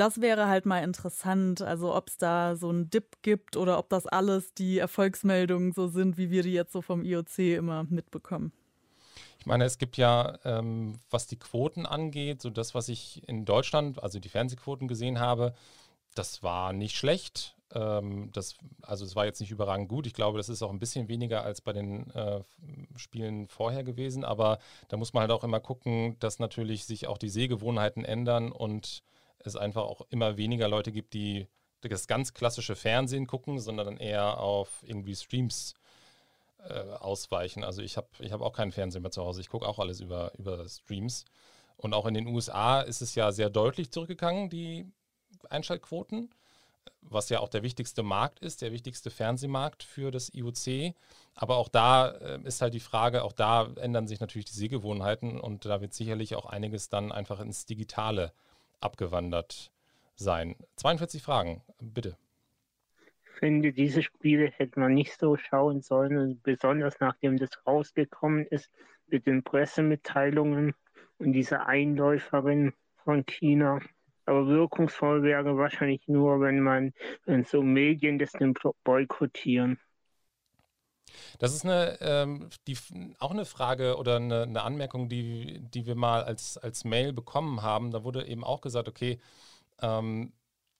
[0.00, 3.90] das wäre halt mal interessant, also ob es da so einen Dip gibt oder ob
[3.90, 8.50] das alles die Erfolgsmeldungen so sind, wie wir die jetzt so vom IOC immer mitbekommen.
[9.40, 13.44] Ich meine, es gibt ja, ähm, was die Quoten angeht, so das, was ich in
[13.44, 15.54] Deutschland, also die Fernsehquoten gesehen habe,
[16.14, 17.56] das war nicht schlecht.
[17.72, 20.06] Ähm, das, also es war jetzt nicht überragend gut.
[20.06, 22.42] Ich glaube, das ist auch ein bisschen weniger als bei den äh,
[22.96, 24.24] Spielen vorher gewesen.
[24.24, 28.50] Aber da muss man halt auch immer gucken, dass natürlich sich auch die Sehgewohnheiten ändern
[28.52, 29.02] und
[29.38, 31.46] es einfach auch immer weniger Leute gibt, die
[31.80, 35.74] das ganz klassische Fernsehen gucken, sondern dann eher auf irgendwie Streams
[36.68, 37.64] äh, ausweichen.
[37.64, 39.40] Also ich habe ich hab auch keinen Fernseher mehr zu Hause.
[39.40, 41.24] Ich gucke auch alles über, über Streams.
[41.78, 44.92] Und auch in den USA ist es ja sehr deutlich zurückgegangen, die
[45.48, 46.30] Einschaltquoten,
[47.02, 50.94] was ja auch der wichtigste Markt ist, der wichtigste Fernsehmarkt für das IOC.
[51.34, 55.40] Aber auch da äh, ist halt die Frage, auch da ändern sich natürlich die Sehgewohnheiten
[55.40, 58.32] und da wird sicherlich auch einiges dann einfach ins Digitale
[58.80, 59.70] abgewandert
[60.16, 60.56] sein.
[60.76, 62.16] 42 Fragen, bitte.
[63.24, 68.70] Ich finde, diese Spiele hätte man nicht so schauen sollen, besonders nachdem das rausgekommen ist,
[69.06, 70.74] mit den Pressemitteilungen
[71.18, 72.74] und dieser Einläuferin
[73.04, 73.80] von China.
[74.30, 78.30] Aber wirkungsvoll wäre wahrscheinlich nur, wenn man, wenn so Medien das
[78.84, 79.80] boykottieren.
[81.40, 82.76] Das ist eine, ähm, die,
[83.18, 87.62] auch eine Frage oder eine, eine, Anmerkung, die, die wir mal als, als Mail bekommen
[87.62, 87.90] haben.
[87.90, 89.18] Da wurde eben auch gesagt, okay,
[89.82, 90.32] ähm,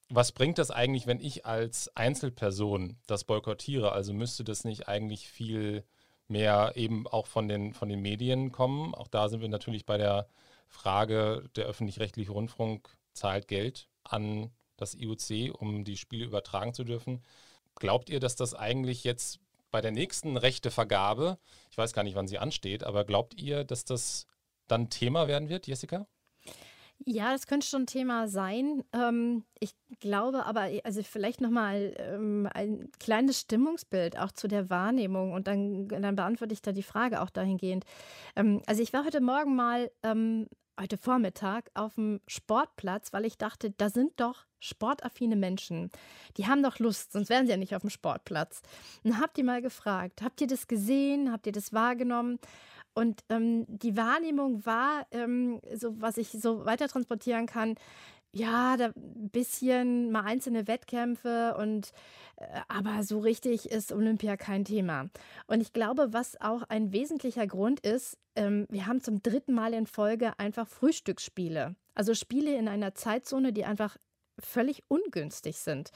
[0.08, 3.90] was bringt das eigentlich, wenn ich als Einzelperson das boykottiere?
[3.90, 5.82] Also müsste das nicht eigentlich viel
[6.28, 8.94] mehr eben auch von den, von den Medien kommen?
[8.94, 10.28] Auch da sind wir natürlich bei der
[10.68, 17.22] Frage, der öffentlich-rechtliche Rundfunk zahlt Geld an das IOC, um die Spiele übertragen zu dürfen.
[17.76, 19.38] Glaubt ihr, dass das eigentlich jetzt
[19.70, 21.38] bei der nächsten Rechtevergabe,
[21.70, 24.26] ich weiß gar nicht, wann sie ansteht, aber glaubt ihr, dass das
[24.66, 26.06] dann Thema werden wird, Jessica?
[27.06, 28.84] Ja, das könnte schon Thema sein.
[28.92, 35.32] Ähm, ich glaube aber, also vielleicht nochmal ähm, ein kleines Stimmungsbild auch zu der Wahrnehmung
[35.32, 37.84] und dann, dann beantworte ich da die Frage auch dahingehend.
[38.36, 40.46] Ähm, also ich war heute Morgen mal, ähm,
[40.80, 45.90] heute Vormittag auf dem Sportplatz, weil ich dachte, da sind doch sportaffine Menschen.
[46.36, 48.62] Die haben doch Lust, sonst wären sie ja nicht auf dem Sportplatz.
[49.04, 52.38] Und habt ihr mal gefragt, habt ihr das gesehen, habt ihr das wahrgenommen?
[52.92, 57.76] Und ähm, die Wahrnehmung war, ähm, so was ich so weiter transportieren kann,
[58.32, 61.92] ja, da ein bisschen mal einzelne Wettkämpfe und
[62.36, 65.10] äh, aber so richtig ist Olympia kein Thema.
[65.46, 69.74] Und ich glaube, was auch ein wesentlicher Grund ist, ähm, wir haben zum dritten Mal
[69.74, 71.74] in Folge einfach Frühstücksspiele.
[71.94, 73.96] Also Spiele in einer Zeitzone, die einfach
[74.38, 75.90] völlig ungünstig sind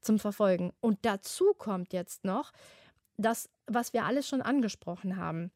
[0.00, 0.72] zum Verfolgen.
[0.80, 2.52] Und dazu kommt jetzt noch
[3.16, 5.52] das, was wir alles schon angesprochen haben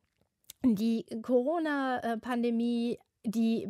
[0.65, 3.69] die Corona-Pandemie, die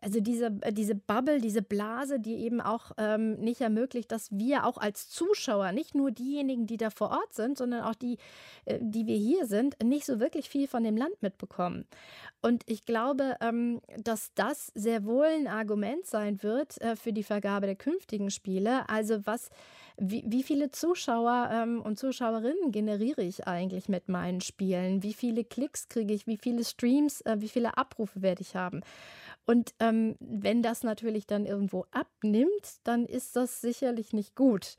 [0.00, 4.78] also diese, diese Bubble, diese Blase, die eben auch ähm, nicht ermöglicht, dass wir auch
[4.78, 8.16] als Zuschauer, nicht nur diejenigen, die da vor Ort sind, sondern auch die,
[8.64, 11.86] äh, die wir hier sind, nicht so wirklich viel von dem Land mitbekommen.
[12.40, 17.24] Und ich glaube, ähm, dass das sehr wohl ein Argument sein wird äh, für die
[17.24, 18.88] Vergabe der künftigen Spiele.
[18.88, 19.50] Also was
[20.02, 25.02] wie, wie viele Zuschauer ähm, und Zuschauerinnen generiere ich eigentlich mit meinen Spielen?
[25.02, 26.26] Wie viele Klicks kriege ich?
[26.26, 27.20] Wie viele Streams?
[27.20, 28.80] Äh, wie viele Abrufe werde ich haben?
[29.50, 34.76] Und ähm, wenn das natürlich dann irgendwo abnimmt, dann ist das sicherlich nicht gut.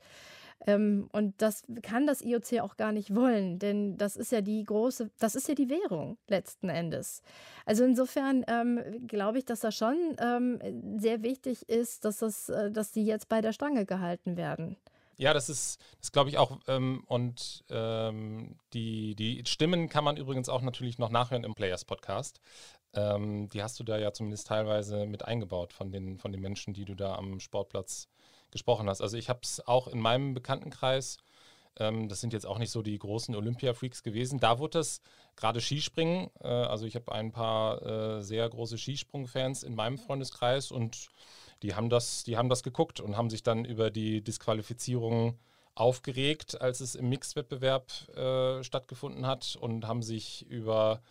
[0.66, 4.64] Ähm, und das kann das IOC auch gar nicht wollen, denn das ist ja die
[4.64, 7.20] große, das ist ja die Währung letzten Endes.
[7.66, 10.58] Also insofern ähm, glaube ich, dass das schon ähm,
[10.98, 14.78] sehr wichtig ist, dass, das, äh, dass die jetzt bei der Stange gehalten werden.
[15.16, 16.58] Ja, das ist, das glaube ich auch.
[16.68, 21.84] Ähm, und ähm, die, die Stimmen kann man übrigens auch natürlich noch nachhören im Players
[21.84, 22.40] Podcast.
[22.94, 26.74] Ähm, die hast du da ja zumindest teilweise mit eingebaut von den, von den Menschen,
[26.74, 28.08] die du da am Sportplatz
[28.50, 29.00] gesprochen hast.
[29.00, 31.16] Also ich habe es auch in meinem Bekanntenkreis,
[31.78, 35.00] ähm, das sind jetzt auch nicht so die großen Olympia-Freaks gewesen, da wurde es
[35.36, 40.70] gerade Skispringen, äh, also ich habe ein paar äh, sehr große Skisprung-Fans in meinem Freundeskreis
[40.70, 41.08] und
[41.62, 45.38] die haben das, die haben das geguckt und haben sich dann über die Disqualifizierung
[45.74, 51.02] aufgeregt, als es im Mixwettbewerb äh, stattgefunden hat und haben sich über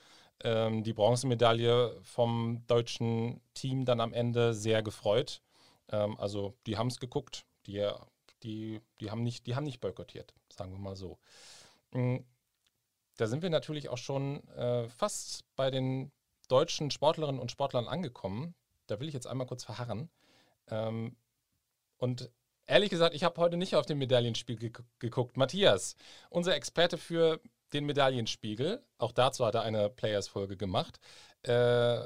[0.43, 5.41] ähm, die Bronzemedaille vom deutschen Team dann am Ende sehr gefreut.
[5.89, 7.89] Ähm, also die haben es geguckt, die,
[8.43, 11.17] die, die, haben nicht, die haben nicht boykottiert, sagen wir mal so.
[11.91, 12.25] Mhm.
[13.17, 16.11] Da sind wir natürlich auch schon äh, fast bei den
[16.47, 18.55] deutschen Sportlerinnen und Sportlern angekommen.
[18.87, 20.09] Da will ich jetzt einmal kurz verharren.
[20.71, 21.15] Ähm,
[21.97, 22.31] und
[22.65, 25.37] ehrlich gesagt, ich habe heute nicht auf den Medaillenspiel ge geguckt.
[25.37, 25.95] Matthias,
[26.29, 27.39] unser Experte für
[27.73, 30.99] den Medaillenspiegel, auch dazu hat er eine Players-Folge gemacht.
[31.43, 31.99] Äh,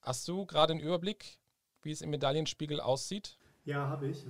[0.00, 1.38] hast du gerade einen Überblick,
[1.82, 3.38] wie es im Medaillenspiegel aussieht?
[3.64, 4.24] Ja, habe ich.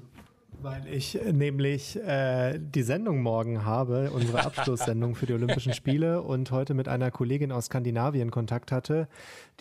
[0.61, 6.51] Weil ich nämlich äh, die Sendung morgen habe, unsere Abschlusssendung für die Olympischen Spiele und
[6.51, 9.09] heute mit einer Kollegin aus Skandinavien Kontakt hatte,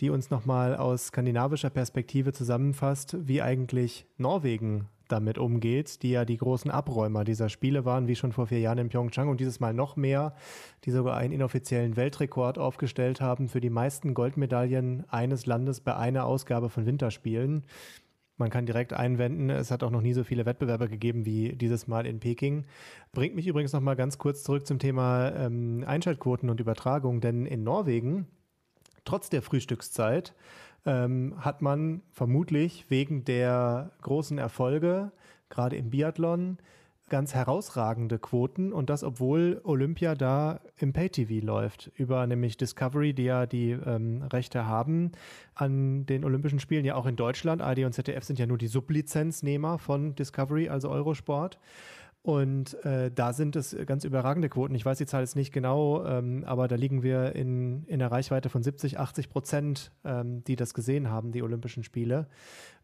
[0.00, 6.38] die uns nochmal aus skandinavischer Perspektive zusammenfasst, wie eigentlich Norwegen damit umgeht, die ja die
[6.38, 9.74] großen Abräumer dieser Spiele waren, wie schon vor vier Jahren in Pyeongchang und dieses Mal
[9.74, 10.34] noch mehr,
[10.84, 16.24] die sogar einen inoffiziellen Weltrekord aufgestellt haben für die meisten Goldmedaillen eines Landes bei einer
[16.24, 17.64] Ausgabe von Winterspielen.
[18.38, 21.86] Man kann direkt einwenden, es hat auch noch nie so viele Wettbewerber gegeben wie dieses
[21.86, 22.64] Mal in Peking.
[23.12, 27.46] Bringt mich übrigens noch mal ganz kurz zurück zum Thema ähm, Einschaltquoten und Übertragung, denn
[27.46, 28.26] in Norwegen,
[29.04, 30.34] trotz der Frühstückszeit,
[30.86, 35.12] ähm, hat man vermutlich wegen der großen Erfolge,
[35.48, 36.58] gerade im Biathlon,
[37.12, 43.24] ganz herausragende Quoten und das, obwohl Olympia da im Pay-TV läuft, über nämlich Discovery, die
[43.24, 45.12] ja die ähm, Rechte haben
[45.54, 47.60] an den Olympischen Spielen, ja auch in Deutschland.
[47.60, 51.58] ARD und ZDF sind ja nur die Sublizenznehmer von Discovery, also Eurosport.
[52.22, 54.76] Und äh, da sind es ganz überragende Quoten.
[54.76, 58.12] Ich weiß die Zahl jetzt nicht genau, ähm, aber da liegen wir in, in der
[58.12, 62.28] Reichweite von 70, 80 Prozent, ähm, die das gesehen haben, die Olympischen Spiele.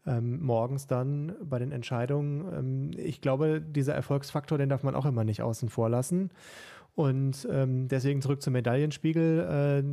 [0.05, 2.53] Ähm, morgens dann bei den Entscheidungen.
[2.53, 6.31] Ähm, ich glaube, dieser Erfolgsfaktor, den darf man auch immer nicht außen vor lassen.
[6.99, 9.83] Und ähm, deswegen zurück zum Medaillenspiegel.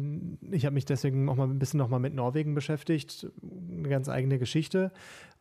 [0.50, 3.28] Äh, ich habe mich deswegen auch mal ein bisschen noch mal mit Norwegen beschäftigt.
[3.70, 4.90] Eine ganz eigene Geschichte.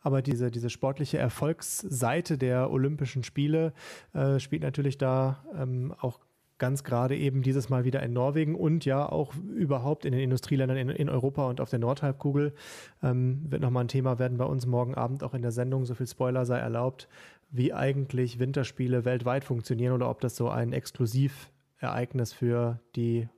[0.00, 3.72] Aber diese, diese sportliche Erfolgsseite der Olympischen Spiele
[4.14, 6.20] äh, spielt natürlich da ähm, auch
[6.58, 10.76] ganz gerade eben dieses Mal wieder in Norwegen und ja auch überhaupt in den Industrieländern
[10.76, 12.54] in, in Europa und auf der Nordhalbkugel.
[13.02, 15.84] Ähm, wird nochmal ein Thema werden bei uns morgen Abend auch in der Sendung.
[15.84, 17.08] So viel Spoiler sei erlaubt,
[17.50, 23.28] wie eigentlich Winterspiele weltweit funktionieren oder ob das so ein exklusiv Ereignis für die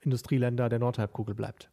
[0.00, 1.70] Industrieländer der Nordhalbkugel bleibt.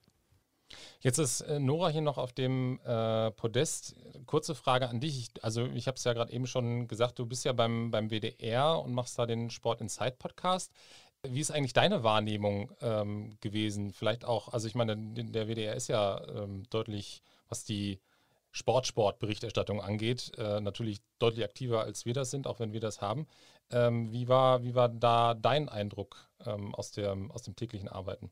[1.01, 3.95] Jetzt ist äh, Nora hier noch auf dem äh, Podest.
[4.25, 5.19] Kurze Frage an dich.
[5.19, 8.09] Ich, also ich habe es ja gerade eben schon gesagt, du bist ja beim, beim
[8.09, 10.71] WDR und machst da den Sport Insight Podcast.
[11.27, 13.91] Wie ist eigentlich deine Wahrnehmung ähm, gewesen?
[13.91, 17.99] Vielleicht auch, also ich meine, der WDR ist ja ähm, deutlich, was die
[18.51, 23.27] Sport-Sport-Berichterstattung angeht, äh, natürlich deutlich aktiver, als wir das sind, auch wenn wir das haben.
[23.71, 28.31] Ähm, wie, war, wie war da dein Eindruck ähm, aus, der, aus dem täglichen Arbeiten?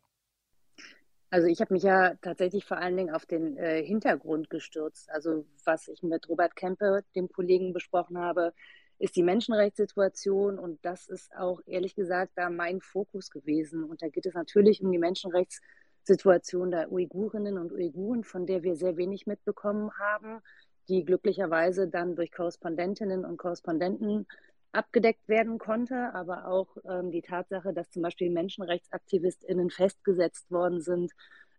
[1.32, 5.10] Also ich habe mich ja tatsächlich vor allen Dingen auf den äh, Hintergrund gestürzt.
[5.12, 8.54] Also was ich mit Robert Kempe, dem Kollegen, besprochen habe,
[8.98, 13.84] ist die Menschenrechtssituation und das ist auch ehrlich gesagt da mein Fokus gewesen.
[13.84, 18.64] Und da geht es natürlich um die Menschenrechtssituation Situation der Uigurinnen und Uiguren, von der
[18.64, 20.42] wir sehr wenig mitbekommen haben,
[20.88, 24.26] die glücklicherweise dann durch Korrespondentinnen und Korrespondenten
[24.72, 31.12] abgedeckt werden konnte, aber auch ähm, die Tatsache, dass zum Beispiel Menschenrechtsaktivistinnen festgesetzt worden sind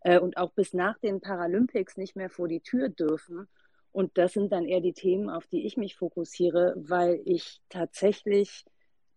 [0.02, 3.48] äh, und auch bis nach den Paralympics nicht mehr vor die Tür dürfen.
[3.92, 8.64] Und das sind dann eher die Themen, auf die ich mich fokussiere, weil ich tatsächlich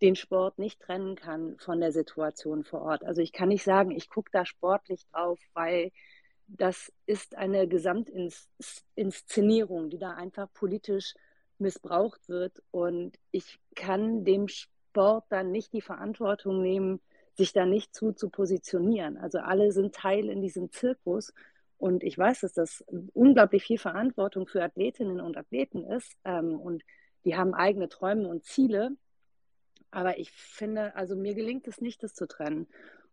[0.03, 3.05] den Sport nicht trennen kann von der Situation vor Ort.
[3.05, 5.93] Also ich kann nicht sagen, ich gucke da sportlich drauf, weil
[6.47, 11.13] das ist eine Gesamtinszenierung, die da einfach politisch
[11.57, 12.61] missbraucht wird.
[12.71, 16.99] Und ich kann dem Sport dann nicht die Verantwortung nehmen,
[17.35, 19.15] sich da nicht zu, zu positionieren.
[19.15, 21.33] Also alle sind Teil in diesem Zirkus.
[21.77, 26.11] Und ich weiß, dass das unglaublich viel Verantwortung für Athletinnen und Athleten ist.
[26.25, 26.83] Ähm, und
[27.23, 28.97] die haben eigene Träume und Ziele.
[29.93, 32.67] Aber ich finde, also mir gelingt es nicht, das zu trennen.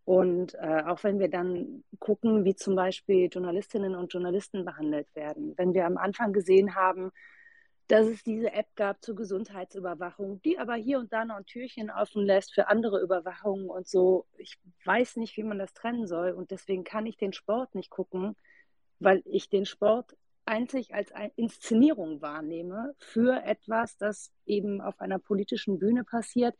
[0.04, 5.54] Und äh, auch wenn wir dann gucken, wie zum Beispiel Journalistinnen und Journalisten behandelt werden,
[5.56, 7.12] wenn wir am Anfang gesehen haben,
[7.86, 11.90] dass es diese App gab zur Gesundheitsüberwachung, die aber hier und da noch ein Türchen
[11.90, 14.26] offen lässt für andere Überwachungen und so.
[14.38, 17.90] Ich weiß nicht, wie man das trennen soll und deswegen kann ich den Sport nicht
[17.90, 18.36] gucken,
[19.00, 20.16] weil ich den Sport
[20.46, 26.56] einzig als eine Inszenierung wahrnehme für etwas, das eben auf einer politischen Bühne passiert,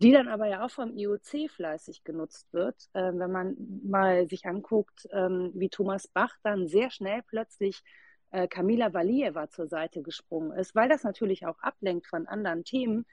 [0.00, 2.76] die dann aber ja auch vom IOC fleißig genutzt wird.
[2.92, 7.82] Äh, wenn man mal sich anguckt, ähm, wie Thomas Bach dann sehr schnell plötzlich
[8.30, 13.06] äh, Kamila Valieva zur Seite gesprungen ist, weil das natürlich auch ablenkt von anderen Themen.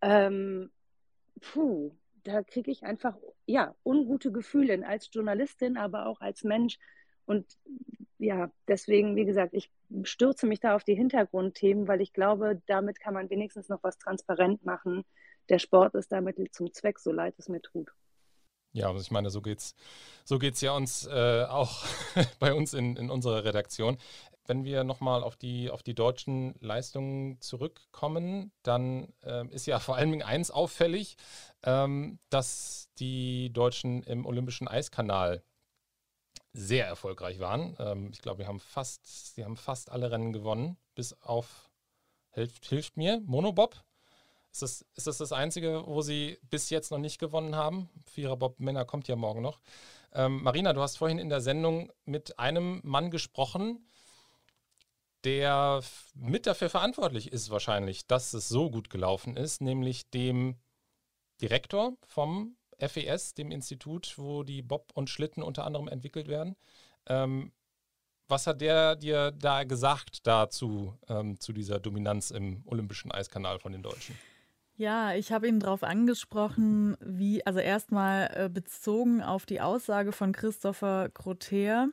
[0.00, 0.70] Ähm,
[1.40, 6.78] puh, da kriege ich einfach ja ungute Gefühle als Journalistin, aber auch als Mensch.
[7.32, 7.46] Und
[8.18, 9.70] ja, deswegen, wie gesagt, ich
[10.02, 13.96] stürze mich da auf die Hintergrundthemen, weil ich glaube, damit kann man wenigstens noch was
[13.96, 15.04] transparent machen.
[15.48, 17.90] Der Sport ist damit zum Zweck, so leid es mir tut.
[18.74, 19.74] Ja, also ich meine, so geht's,
[20.24, 21.84] so geht's ja uns äh, auch
[22.38, 23.96] bei uns in, in unserer Redaktion.
[24.46, 29.96] Wenn wir nochmal auf die, auf die deutschen Leistungen zurückkommen, dann äh, ist ja vor
[29.96, 31.16] allen Dingen eins auffällig,
[31.64, 35.42] ähm, dass die Deutschen im Olympischen Eiskanal
[36.52, 37.76] sehr erfolgreich waren.
[37.78, 41.70] Ähm, ich glaube, wir haben fast, sie haben fast alle Rennen gewonnen, bis auf,
[42.30, 43.82] hilft, hilft mir, Monobob.
[44.52, 47.88] Ist das, ist das das Einzige, wo sie bis jetzt noch nicht gewonnen haben?
[48.04, 49.60] Viererbob Männer kommt ja morgen noch.
[50.12, 53.86] Ähm, Marina, du hast vorhin in der Sendung mit einem Mann gesprochen,
[55.24, 55.82] der
[56.14, 60.56] mit dafür verantwortlich ist wahrscheinlich, dass es so gut gelaufen ist, nämlich dem
[61.40, 66.56] Direktor vom FES, dem Institut, wo die Bob und Schlitten unter anderem entwickelt werden.
[67.06, 67.52] Ähm,
[68.28, 73.72] was hat der dir da gesagt dazu, ähm, zu dieser Dominanz im Olympischen Eiskanal von
[73.72, 74.16] den Deutschen?
[74.76, 80.32] Ja, ich habe ihn darauf angesprochen, wie, also erstmal äh, bezogen auf die Aussage von
[80.32, 81.88] Christopher Croter,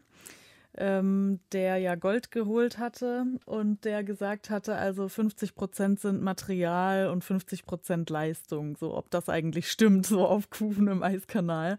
[0.77, 7.09] ähm, der ja Gold geholt hatte und der gesagt hatte, also 50 Prozent sind Material
[7.09, 8.77] und 50 Prozent Leistung.
[8.77, 11.77] So, ob das eigentlich stimmt, so auf Kufen im Eiskanal.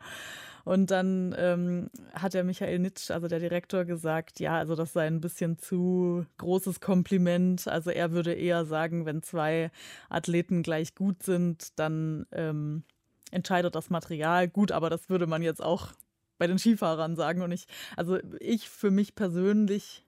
[0.64, 5.06] Und dann ähm, hat der Michael Nitsch, also der Direktor, gesagt, ja, also das sei
[5.06, 7.66] ein bisschen zu großes Kompliment.
[7.66, 9.70] Also er würde eher sagen, wenn zwei
[10.08, 12.82] Athleten gleich gut sind, dann ähm,
[13.30, 14.48] entscheidet das Material.
[14.48, 15.92] Gut, aber das würde man jetzt auch
[16.40, 17.42] bei den Skifahrern sagen.
[17.42, 17.66] Und ich,
[17.96, 20.04] also ich für mich persönlich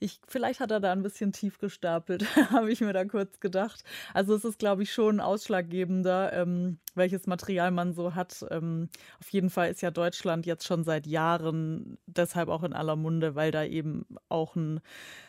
[0.00, 3.82] ich, vielleicht hat er da ein bisschen tief gestapelt, habe ich mir da kurz gedacht.
[4.14, 8.46] Also es ist, glaube ich, schon ausschlaggebender, ähm, welches Material man so hat.
[8.50, 8.88] Ähm,
[9.20, 13.34] auf jeden Fall ist ja Deutschland jetzt schon seit Jahren deshalb auch in aller Munde,
[13.34, 14.80] weil da eben auch ein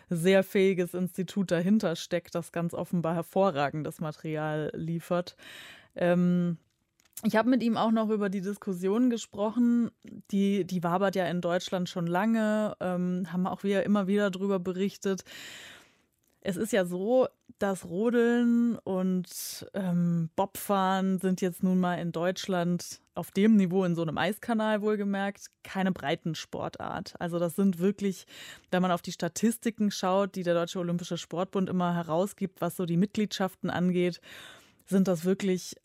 [0.10, 5.36] sehr fähiges Institut dahinter steckt, das ganz offenbar hervorragendes Material liefert.
[5.96, 6.58] Ähm,
[7.24, 9.92] ich habe mit ihm auch noch über die Diskussion gesprochen.
[10.32, 14.60] Die, die wabert ja in Deutschland schon lange, ähm, haben auch wieder immer wieder darüber
[14.60, 15.24] berichtet.
[16.42, 23.02] Es ist ja so, dass Rodeln und ähm, Bobfahren sind jetzt nun mal in Deutschland
[23.14, 27.16] auf dem Niveau in so einem Eiskanal wohlgemerkt keine Breitensportart.
[27.20, 28.26] Also das sind wirklich,
[28.72, 32.86] wenn man auf die Statistiken schaut, die der Deutsche Olympische Sportbund immer herausgibt, was so
[32.86, 34.22] die Mitgliedschaften angeht,
[34.86, 35.76] sind das wirklich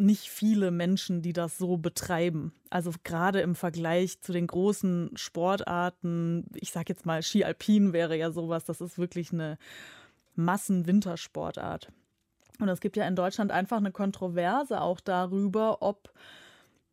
[0.00, 2.52] nicht viele Menschen, die das so betreiben.
[2.70, 8.16] Also gerade im Vergleich zu den großen Sportarten, ich sage jetzt mal, Ski Alpin wäre
[8.16, 9.58] ja sowas, das ist wirklich eine
[10.36, 11.92] Massenwintersportart.
[12.58, 16.12] Und es gibt ja in Deutschland einfach eine Kontroverse auch darüber, ob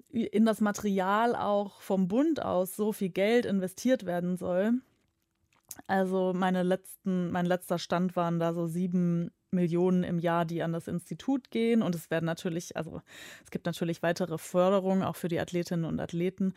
[0.09, 4.73] in das Material auch vom Bund aus so viel Geld investiert werden soll.
[5.85, 10.73] Also meine letzten, mein letzter Stand waren da so sieben Millionen im Jahr, die an
[10.73, 11.81] das Institut gehen.
[11.81, 13.01] Und es werden natürlich, also
[13.43, 16.53] es gibt natürlich weitere Förderungen auch für die Athletinnen und Athleten.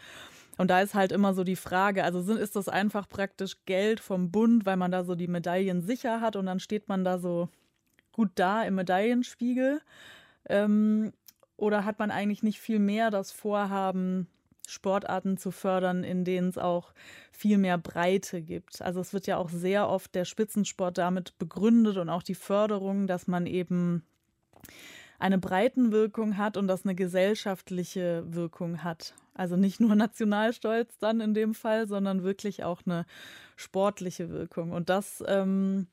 [0.58, 4.00] Und da ist halt immer so die Frage, also sind, ist das einfach praktisch Geld
[4.00, 7.18] vom Bund, weil man da so die Medaillen sicher hat und dann steht man da
[7.18, 7.48] so
[8.12, 9.80] gut da im Medaillenspiegel?
[10.48, 11.12] Ähm,
[11.56, 14.26] oder hat man eigentlich nicht viel mehr das Vorhaben,
[14.70, 16.92] Sportarten zu fördern, in denen es auch
[17.32, 18.82] viel mehr Breite gibt.
[18.82, 23.06] Also es wird ja auch sehr oft der Spitzensport damit begründet und auch die Förderung,
[23.06, 24.04] dass man eben
[25.18, 29.14] eine Breitenwirkung hat und das eine gesellschaftliche Wirkung hat.
[29.34, 33.06] Also nicht nur Nationalstolz dann in dem Fall, sondern wirklich auch eine
[33.56, 34.72] sportliche Wirkung.
[34.72, 35.88] Und das ähm,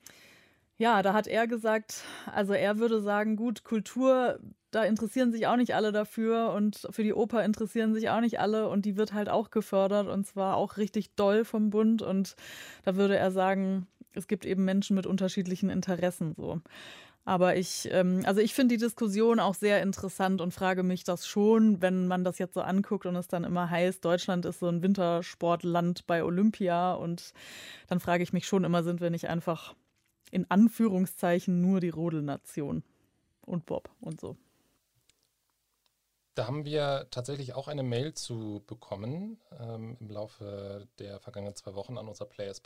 [0.78, 4.40] ja, da hat er gesagt, also er würde sagen, gut, Kultur,
[4.72, 8.40] da interessieren sich auch nicht alle dafür und für die Oper interessieren sich auch nicht
[8.40, 12.36] alle und die wird halt auch gefördert und zwar auch richtig doll vom Bund und
[12.84, 16.62] da würde er sagen, es gibt eben Menschen mit unterschiedlichen Interessen so.
[17.24, 21.28] Aber ich, ähm, also ich finde die Diskussion auch sehr interessant und frage mich das
[21.28, 24.70] schon, wenn man das jetzt so anguckt und es dann immer heißt, Deutschland ist so
[24.70, 27.34] ein Wintersportland bei Olympia und
[27.88, 29.76] dann frage ich mich schon immer, sind wir nicht einfach
[30.32, 32.84] in Anführungszeichen nur die Rodelnation
[33.46, 34.38] und Bob und so.
[36.38, 41.74] Da haben wir tatsächlich auch eine Mail zu bekommen ähm, im Laufe der vergangenen zwei
[41.74, 42.62] Wochen an unser Players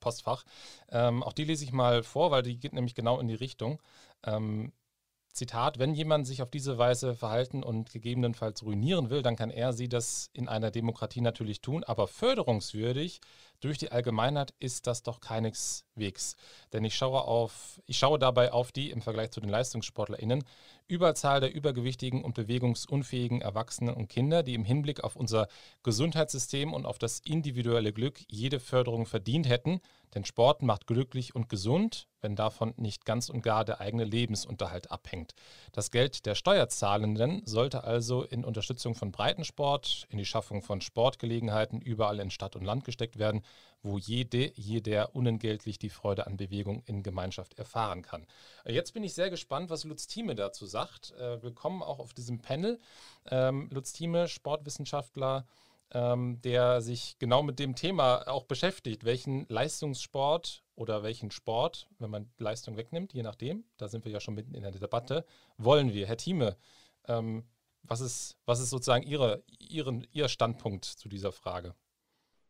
[0.00, 0.42] Postfach.
[0.90, 3.80] Ähm, auch die lese ich mal vor, weil die geht nämlich genau in die Richtung.
[4.24, 4.72] Ähm,
[5.32, 9.72] Zitat, wenn jemand sich auf diese Weise verhalten und gegebenenfalls ruinieren will, dann kann er
[9.72, 13.20] sie das in einer Demokratie natürlich tun, aber förderungswürdig
[13.60, 16.36] durch die Allgemeinheit ist das doch keineswegs.
[16.72, 20.44] Denn ich schaue auf, ich schaue dabei auf die im Vergleich zu den LeistungssportlerInnen
[20.88, 25.48] Überzahl der übergewichtigen und bewegungsunfähigen Erwachsenen und Kinder, die im Hinblick auf unser
[25.82, 29.80] Gesundheitssystem und auf das individuelle Glück jede Förderung verdient hätten.
[30.14, 34.90] Denn Sport macht glücklich und gesund, wenn davon nicht ganz und gar der eigene Lebensunterhalt
[34.90, 35.34] abhängt.
[35.72, 41.82] Das Geld der Steuerzahlenden sollte also in Unterstützung von Breitensport, in die Schaffung von Sportgelegenheiten
[41.82, 43.42] überall in Stadt und Land gesteckt werden,
[43.82, 48.26] wo jede, jeder unentgeltlich die Freude an Bewegung in Gemeinschaft erfahren kann.
[48.66, 51.12] Jetzt bin ich sehr gespannt, was Lutz Thieme dazu sagt.
[51.12, 52.78] Äh, willkommen auch auf diesem Panel.
[53.30, 55.46] Ähm, Lutz Thieme, Sportwissenschaftler,
[55.92, 59.04] ähm, der sich genau mit dem Thema auch beschäftigt.
[59.04, 64.20] Welchen Leistungssport oder welchen Sport, wenn man Leistung wegnimmt, je nachdem, da sind wir ja
[64.20, 65.24] schon mitten in der Debatte,
[65.56, 66.06] wollen wir?
[66.06, 66.56] Herr Thieme,
[67.06, 67.44] ähm,
[67.82, 71.74] was, ist, was ist sozusagen Ihre, Ihren, Ihr Standpunkt zu dieser Frage?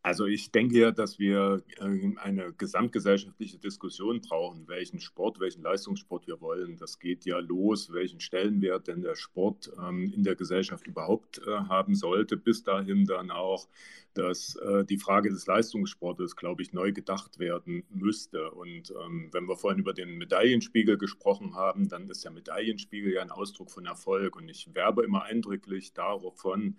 [0.02, 6.26] Also ich denke ja, dass wir äh, eine gesamtgesellschaftliche Diskussion brauchen, welchen Sport, welchen Leistungssport
[6.28, 6.76] wir wollen.
[6.76, 11.50] Das geht ja los, welchen Stellenwert denn der Sport ähm, in der Gesellschaft überhaupt äh,
[11.50, 12.36] haben sollte.
[12.36, 13.68] Bis dahin dann auch,
[14.14, 18.52] dass äh, die Frage des Leistungssportes, glaube ich, neu gedacht werden müsste.
[18.52, 23.22] Und ähm, wenn wir vorhin über den Medaillenspiegel gesprochen haben, dann ist der Medaillenspiegel ja
[23.22, 24.36] ein Ausdruck von Erfolg.
[24.36, 26.76] Und ich werbe immer eindrücklich davon,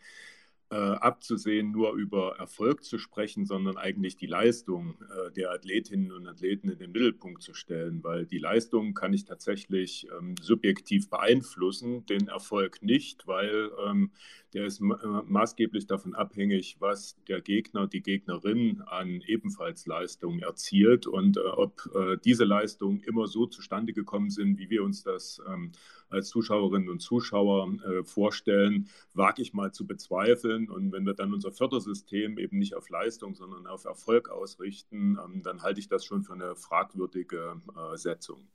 [0.72, 6.28] äh, abzusehen, nur über Erfolg zu sprechen, sondern eigentlich die Leistung äh, der Athletinnen und
[6.28, 12.05] Athleten in den Mittelpunkt zu stellen, weil die Leistung kann ich tatsächlich ähm, subjektiv beeinflussen,
[12.05, 14.11] den Erfolg nicht, weil ähm,
[14.53, 21.38] der ist maßgeblich davon abhängig, was der Gegner, die Gegnerin an ebenfalls Leistungen erzielt und
[21.38, 25.72] äh, ob äh, diese Leistungen immer so zustande gekommen sind, wie wir uns das ähm,
[26.10, 30.70] als Zuschauerinnen und Zuschauer äh, vorstellen, wage ich mal zu bezweifeln.
[30.70, 35.41] Und wenn wir dann unser Fördersystem eben nicht auf Leistung, sondern auf Erfolg ausrichten, ähm,
[35.43, 38.47] dann halte ich das schon für eine fragwürdige äh, Setzung.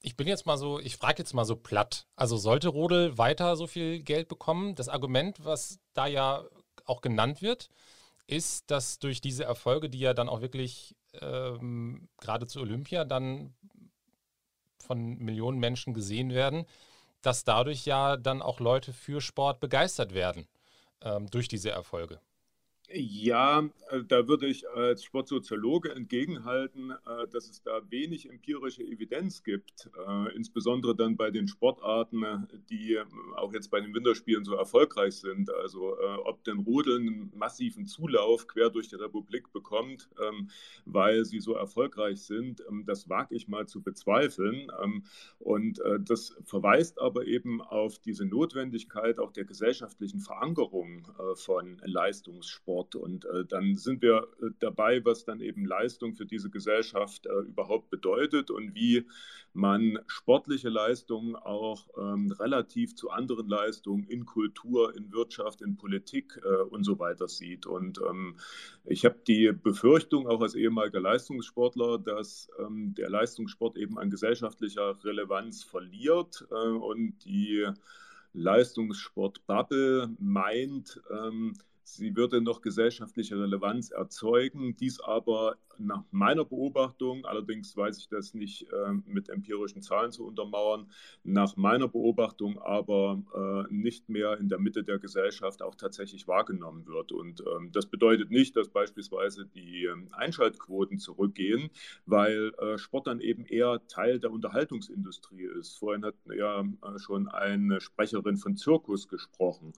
[0.00, 2.06] Ich bin jetzt mal so, ich frage jetzt mal so platt.
[2.14, 4.74] Also sollte Rodel weiter so viel Geld bekommen?
[4.74, 6.44] Das Argument, was da ja
[6.84, 7.70] auch genannt wird,
[8.26, 13.54] ist, dass durch diese Erfolge, die ja dann auch wirklich ähm, gerade zu Olympia dann
[14.84, 16.66] von Millionen Menschen gesehen werden,
[17.22, 20.46] dass dadurch ja dann auch Leute für Sport begeistert werden
[21.02, 22.20] ähm, durch diese Erfolge.
[22.90, 23.60] Ja,
[23.90, 29.88] äh, da würde ich als Sportsoziologe entgegenhalten, äh, dass es da wenig empirische Evidenz gibt,
[30.06, 32.98] äh, insbesondere dann bei den Sportarten, die
[33.36, 35.50] auch jetzt bei den Winterspielen so erfolgreich sind.
[35.50, 40.48] Also ob denn Rodeln einen massiven Zulauf quer durch die Republik bekommt, ähm,
[40.84, 44.70] weil sie so erfolgreich sind, ähm, das wage ich mal zu bezweifeln.
[44.82, 45.04] Ähm,
[45.38, 52.73] und das verweist aber eben auf diese Notwendigkeit auch der gesellschaftlichen Verankerung von Leistungssport.
[52.74, 52.96] Sport.
[52.96, 57.30] Und äh, dann sind wir äh, dabei, was dann eben Leistung für diese Gesellschaft äh,
[57.30, 59.06] überhaupt bedeutet und wie
[59.52, 66.40] man sportliche Leistungen auch ähm, relativ zu anderen Leistungen in Kultur, in Wirtschaft, in Politik
[66.44, 67.66] äh, und so weiter sieht.
[67.66, 68.36] Und ähm,
[68.84, 74.96] ich habe die Befürchtung, auch als ehemaliger Leistungssportler, dass ähm, der Leistungssport eben an gesellschaftlicher
[75.04, 77.64] Relevanz verliert äh, und die
[78.32, 81.54] Leistungssport-Bubble meint, ähm,
[81.86, 88.32] Sie würde noch gesellschaftliche Relevanz erzeugen, dies aber nach meiner Beobachtung, allerdings weiß ich das
[88.32, 90.90] nicht äh, mit empirischen Zahlen zu untermauern,
[91.24, 93.22] nach meiner Beobachtung aber
[93.68, 97.12] äh, nicht mehr in der Mitte der Gesellschaft auch tatsächlich wahrgenommen wird.
[97.12, 101.70] Und ähm, das bedeutet nicht, dass beispielsweise die äh, Einschaltquoten zurückgehen,
[102.06, 105.76] weil äh, Sport dann eben eher Teil der Unterhaltungsindustrie ist.
[105.78, 109.72] Vorhin hat ja äh, schon eine Sprecherin von Zirkus gesprochen.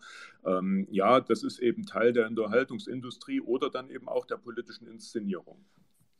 [0.45, 5.65] Ähm, ja, das ist eben Teil der Unterhaltungsindustrie oder dann eben auch der politischen Inszenierung.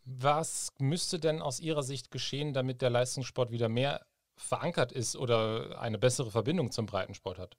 [0.05, 4.07] Was müsste denn aus Ihrer Sicht geschehen, damit der Leistungssport wieder mehr
[4.37, 7.57] verankert ist oder eine bessere Verbindung zum Breitensport hat?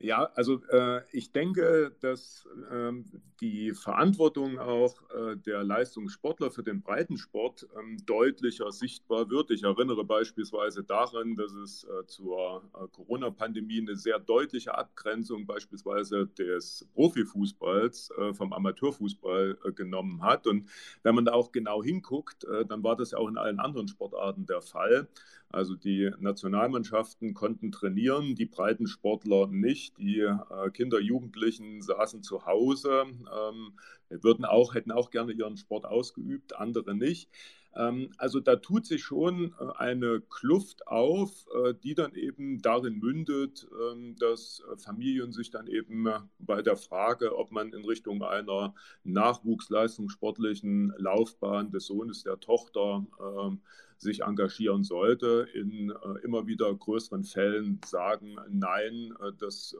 [0.00, 3.04] Ja, also äh, ich denke, dass ähm,
[3.40, 9.50] die Verantwortung auch äh, der Leistungssportler für den Breitensport ähm, deutlicher sichtbar wird.
[9.50, 16.28] Ich erinnere beispielsweise daran, dass es äh, zur äh, Corona-Pandemie eine sehr deutliche Abgrenzung beispielsweise
[16.28, 20.46] des Profifußballs äh, vom Amateurfußball äh, genommen hat.
[20.46, 20.68] Und
[21.02, 24.46] wenn man da auch genau hinguckt, dann war das ja auch in allen anderen Sportarten
[24.46, 25.08] der Fall.
[25.50, 29.96] Also die Nationalmannschaften konnten trainieren, die Breitensportler nicht.
[29.98, 33.72] Die äh, Kinder, Jugendlichen saßen zu Hause, ähm,
[34.10, 37.30] würden auch, hätten auch gerne ihren Sport ausgeübt, andere nicht.
[37.74, 42.98] Ähm, also da tut sich schon äh, eine Kluft auf, äh, die dann eben darin
[42.98, 48.74] mündet, ähm, dass Familien sich dann eben bei der Frage, ob man in Richtung einer
[49.04, 53.60] nachwuchsleistungssportlichen Laufbahn des Sohnes, der Tochter ähm,
[53.98, 59.76] sich engagieren sollte, in äh, immer wieder größeren Fällen sagen, nein, das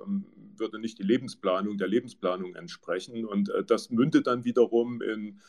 [0.57, 3.25] würde nicht die Lebensplanung, der Lebensplanung entsprechen.
[3.25, 5.41] Und das mündet dann wiederum in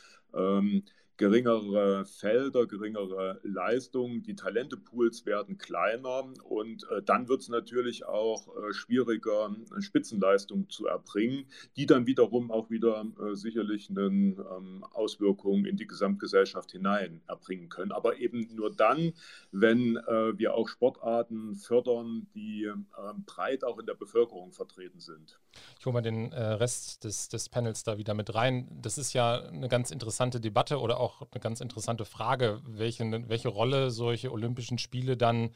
[1.20, 8.48] geringere Felder, geringere Leistungen, die Talentepools werden kleiner und äh, dann wird es natürlich auch
[8.48, 11.44] äh, schwieriger, Spitzenleistungen zu erbringen,
[11.76, 17.68] die dann wiederum auch wieder äh, sicherlich eine ähm, Auswirkungen in die Gesamtgesellschaft hinein erbringen
[17.68, 17.92] können.
[17.92, 19.12] Aber eben nur dann,
[19.52, 25.38] wenn äh, wir auch Sportarten fördern, die ähm, breit auch in der Bevölkerung vertreten sind.
[25.78, 28.68] Ich hole mal den äh, Rest des, des Panels da wieder mit rein.
[28.80, 33.28] Das ist ja eine ganz interessante Debatte oder auch auch eine ganz interessante Frage, welche,
[33.28, 35.50] welche Rolle solche Olympischen Spiele dann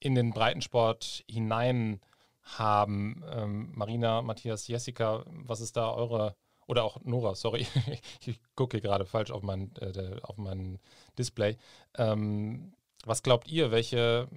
[0.00, 2.00] in den Breitensport hinein
[2.42, 3.22] haben.
[3.30, 6.36] Ähm, Marina, Matthias, Jessica, was ist da eure,
[6.66, 7.66] oder auch Nora, sorry,
[8.26, 10.78] ich gucke gerade falsch auf mein, äh, auf mein
[11.18, 11.56] Display.
[11.96, 12.74] Ähm,
[13.04, 14.28] was glaubt ihr, welche,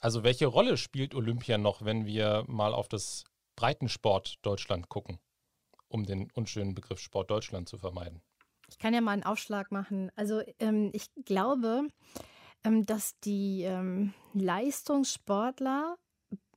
[0.00, 3.24] also welche Rolle spielt Olympia noch, wenn wir mal auf das
[3.56, 5.18] Breitensport Deutschland gucken,
[5.88, 8.20] um den unschönen Begriff Sport Deutschland zu vermeiden?
[8.68, 10.10] Ich kann ja mal einen Aufschlag machen.
[10.16, 11.88] Also ähm, ich glaube,
[12.64, 15.96] ähm, dass die ähm, Leistungssportler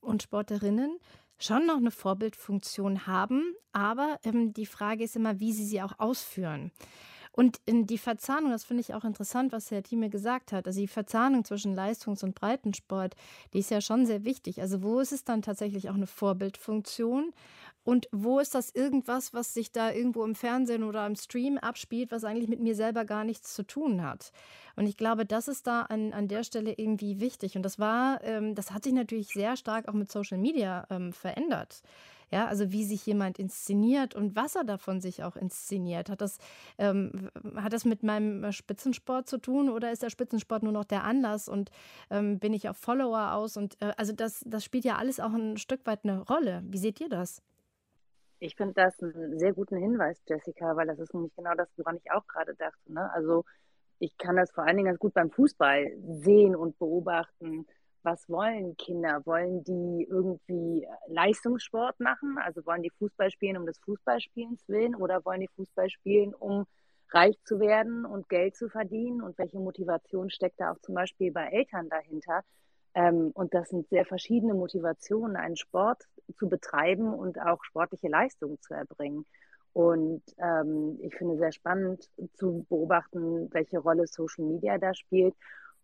[0.01, 0.97] und Sportlerinnen
[1.37, 5.97] schon noch eine Vorbildfunktion haben, aber ähm, die Frage ist immer, wie sie sie auch
[5.97, 6.71] ausführen.
[7.31, 10.67] Und in die Verzahnung, das finde ich auch interessant, was Herr Thieme gesagt hat.
[10.67, 13.15] Also die Verzahnung zwischen Leistungs- und Breitensport,
[13.53, 14.61] die ist ja schon sehr wichtig.
[14.61, 17.31] Also wo ist es dann tatsächlich auch eine Vorbildfunktion?
[17.89, 22.11] Und wo ist das irgendwas, was sich da irgendwo im Fernsehen oder im Stream abspielt,
[22.11, 24.31] was eigentlich mit mir selber gar nichts zu tun hat?
[24.75, 27.55] Und ich glaube, das ist da an, an der Stelle irgendwie wichtig.
[27.55, 31.13] Und das war, ähm, das hat sich natürlich sehr stark auch mit Social Media ähm,
[31.13, 31.81] verändert.
[32.29, 36.11] Ja, also wie sich jemand inszeniert und was er davon sich auch inszeniert.
[36.11, 36.37] Hat das,
[36.77, 41.05] ähm, hat das mit meinem Spitzensport zu tun oder ist der Spitzensport nur noch der
[41.05, 41.71] Anlass und
[42.11, 43.57] ähm, bin ich auf Follower aus?
[43.57, 46.61] Und äh, also das, das spielt ja alles auch ein Stück weit eine Rolle.
[46.67, 47.41] Wie seht ihr das?
[48.39, 51.97] Ich finde das einen sehr guten Hinweis, Jessica, weil das ist nämlich genau das, woran
[51.97, 52.93] ich auch gerade dachte.
[52.93, 53.11] Ne?
[53.13, 53.43] Also
[53.99, 57.65] ich kann das vor allen Dingen ganz gut beim Fußball sehen und beobachten
[58.03, 59.21] was wollen Kinder?
[59.25, 62.37] Wollen die irgendwie Leistungssport machen?
[62.43, 66.65] Also wollen die Fußball spielen um des Fußballspielens willen oder wollen die Fußball spielen, um
[67.09, 69.21] reich zu werden und Geld zu verdienen?
[69.21, 72.43] Und welche Motivation steckt da auch zum Beispiel bei Eltern dahinter?
[72.93, 76.03] Ähm, und das sind sehr verschiedene Motivationen, einen Sport
[76.37, 79.25] zu betreiben und auch sportliche Leistungen zu erbringen.
[79.73, 85.35] Und ähm, ich finde sehr spannend zu beobachten, welche Rolle Social Media da spielt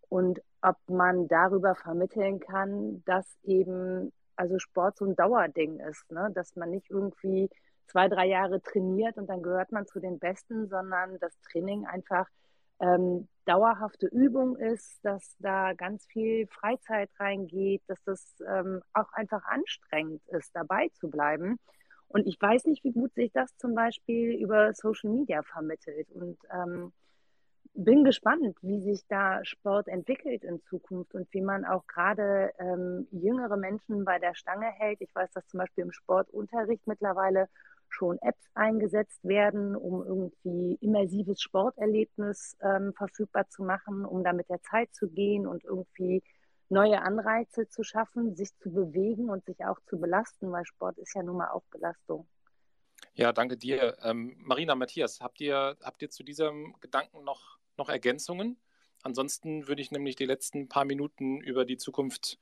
[0.08, 6.30] und ob man darüber vermitteln kann, dass eben also Sport so ein Dauerding ist, ne?
[6.34, 7.48] dass man nicht irgendwie
[7.86, 12.26] zwei, drei Jahre trainiert und dann gehört man zu den Besten, sondern das Training einfach
[12.80, 19.44] ähm, dauerhafte Übung ist, dass da ganz viel Freizeit reingeht, dass das ähm, auch einfach
[19.44, 21.58] anstrengend ist, dabei zu bleiben.
[22.08, 26.10] Und ich weiß nicht, wie gut sich das zum Beispiel über Social Media vermittelt.
[26.12, 26.92] Und ähm,
[27.76, 33.06] bin gespannt, wie sich da Sport entwickelt in Zukunft und wie man auch gerade ähm,
[33.10, 35.00] jüngere Menschen bei der Stange hält.
[35.00, 37.48] Ich weiß, dass zum Beispiel im Sportunterricht mittlerweile
[37.88, 44.48] schon Apps eingesetzt werden, um irgendwie immersives Sporterlebnis ähm, verfügbar zu machen, um da mit
[44.48, 46.22] der Zeit zu gehen und irgendwie
[46.68, 51.14] neue Anreize zu schaffen, sich zu bewegen und sich auch zu belasten, weil Sport ist
[51.14, 52.26] ja nun mal auch Belastung.
[53.14, 53.96] Ja, danke dir.
[54.02, 58.58] Ähm, Marina, Matthias, habt ihr, habt ihr zu diesem Gedanken noch noch Ergänzungen?
[59.02, 62.38] Ansonsten würde ich nämlich die letzten paar Minuten über die Zukunft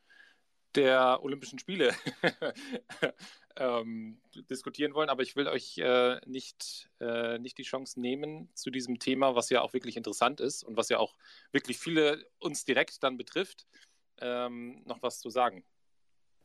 [0.75, 1.95] der Olympischen Spiele
[3.57, 8.71] ähm, diskutieren wollen, aber ich will euch äh, nicht, äh, nicht die Chance nehmen, zu
[8.71, 11.15] diesem Thema, was ja auch wirklich interessant ist und was ja auch
[11.53, 13.67] wirklich viele uns direkt dann betrifft,
[14.21, 15.65] ähm, noch was zu sagen.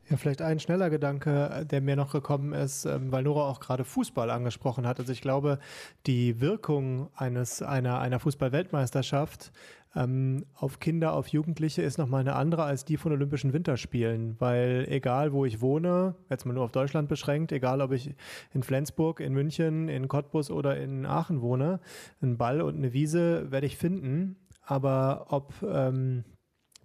[0.09, 3.83] Ja, vielleicht ein schneller Gedanke, der mir noch gekommen ist, ähm, weil Nora auch gerade
[3.83, 4.99] Fußball angesprochen hat.
[4.99, 5.59] Also ich glaube,
[6.07, 9.51] die Wirkung eines, einer, einer Fußball-Weltmeisterschaft
[9.95, 14.87] ähm, auf Kinder, auf Jugendliche ist nochmal eine andere als die von Olympischen Winterspielen, weil
[14.89, 18.15] egal wo ich wohne, jetzt mal nur auf Deutschland beschränkt, egal ob ich
[18.51, 21.81] in Flensburg, in München, in Cottbus oder in Aachen wohne,
[22.19, 24.37] einen Ball und eine Wiese werde ich finden.
[24.65, 26.23] Aber ob ähm,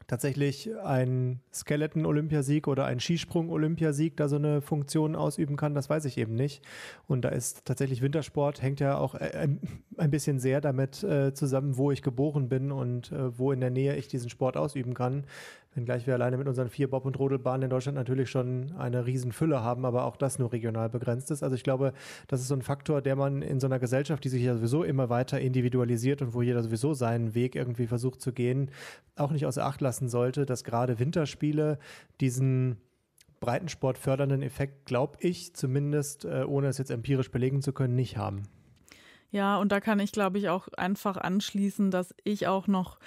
[0.07, 6.19] tatsächlich ein Skeleton-Olympiasieg oder ein Skisprung-Olympiasieg da so eine Funktion ausüben kann, das weiß ich
[6.19, 6.63] eben nicht.
[7.07, 9.49] Und da ist tatsächlich Wintersport, hängt ja auch äh,
[9.97, 13.71] ein bisschen sehr damit äh, zusammen, wo ich geboren bin und äh, wo in der
[13.71, 15.25] Nähe ich diesen Sport ausüben kann.
[15.75, 19.62] Wenngleich wir alleine mit unseren vier Bob- und Rodelbahnen in Deutschland natürlich schon eine Riesenfülle
[19.62, 21.43] haben, aber auch das nur regional begrenzt ist.
[21.43, 21.93] Also ich glaube,
[22.29, 24.85] das ist so ein Faktor, der man in so einer Gesellschaft, die sich ja sowieso
[24.85, 28.70] immer weiter individualisiert und wo jeder sowieso seinen Weg irgendwie versucht zu gehen,
[29.16, 31.79] auch nicht außer Acht lassen sollte, dass gerade Winterspiele
[32.20, 32.77] diesen
[33.41, 38.16] Breitensport fördernden Effekt, glaube ich, zumindest, äh, ohne es jetzt empirisch belegen zu können, nicht
[38.16, 38.45] haben.
[39.31, 43.01] Ja, und da kann ich, glaube ich, auch einfach anschließen, dass ich auch noch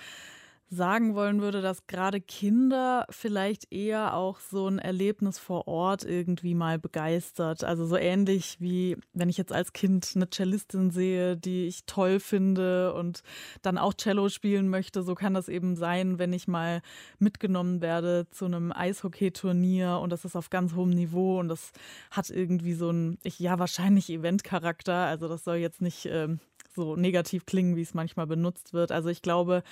[0.69, 6.55] sagen wollen würde, dass gerade Kinder vielleicht eher auch so ein Erlebnis vor Ort irgendwie
[6.55, 7.63] mal begeistert.
[7.63, 12.19] Also so ähnlich wie wenn ich jetzt als Kind eine Cellistin sehe, die ich toll
[12.19, 13.23] finde und
[13.61, 16.81] dann auch Cello spielen möchte, so kann das eben sein, wenn ich mal
[17.17, 21.71] mitgenommen werde zu einem Eishockeyturnier und das ist auf ganz hohem Niveau und das
[22.11, 25.05] hat irgendwie so ein, ja, wahrscheinlich Eventcharakter.
[25.05, 26.39] Also das soll jetzt nicht ähm,
[26.77, 28.93] so negativ klingen, wie es manchmal benutzt wird.
[28.93, 29.63] Also ich glaube,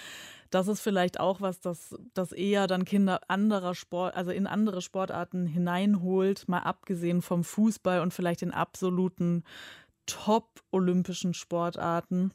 [0.50, 4.82] das ist vielleicht auch was, das, das eher dann Kinder anderer Sport, also in andere
[4.82, 9.44] Sportarten hineinholt, mal abgesehen vom Fußball und vielleicht den absoluten
[10.06, 12.34] Top-olympischen Sportarten.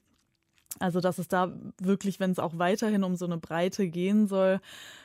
[0.79, 4.61] Also, dass es da wirklich, wenn es auch weiterhin um so eine Breite gehen soll,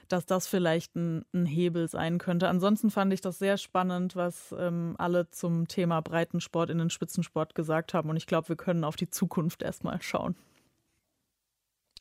[0.08, 2.48] dass das vielleicht ein, ein Hebel sein könnte.
[2.48, 7.56] Ansonsten fand ich das sehr spannend, was ähm, alle zum Thema Breitensport in den Spitzensport
[7.56, 8.10] gesagt haben.
[8.10, 10.36] Und ich glaube, wir können auf die Zukunft erstmal schauen.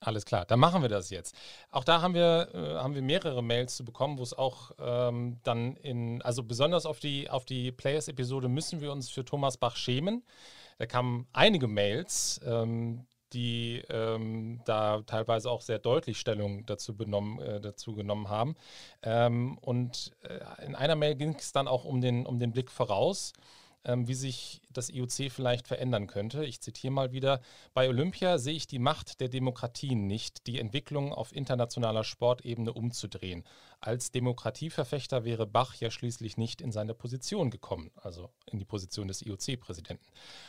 [0.01, 1.35] Alles klar, dann machen wir das jetzt.
[1.71, 5.39] Auch da haben wir, äh, haben wir mehrere Mails zu bekommen, wo es auch ähm,
[5.45, 9.77] dann in, also besonders auf die, auf die Players-Episode müssen wir uns für Thomas Bach
[9.77, 10.23] schämen.
[10.79, 17.41] Da kamen einige Mails, ähm, die ähm, da teilweise auch sehr deutlich Stellung dazu, benommen,
[17.41, 18.57] äh, dazu genommen haben.
[19.03, 22.71] Ähm, und äh, in einer Mail ging es dann auch um den, um den Blick
[22.71, 23.33] voraus
[23.85, 26.45] ähm, wie sich das IOC vielleicht verändern könnte.
[26.45, 27.41] Ich zitiere mal wieder,
[27.75, 33.45] bei Olympia sehe ich die Macht der Demokratien nicht, die Entwicklung auf internationaler Sportebene umzudrehen.
[33.81, 39.09] Als Demokratieverfechter wäre Bach ja schließlich nicht in seine Position gekommen, also in die Position
[39.09, 40.07] des IOC-Präsidenten.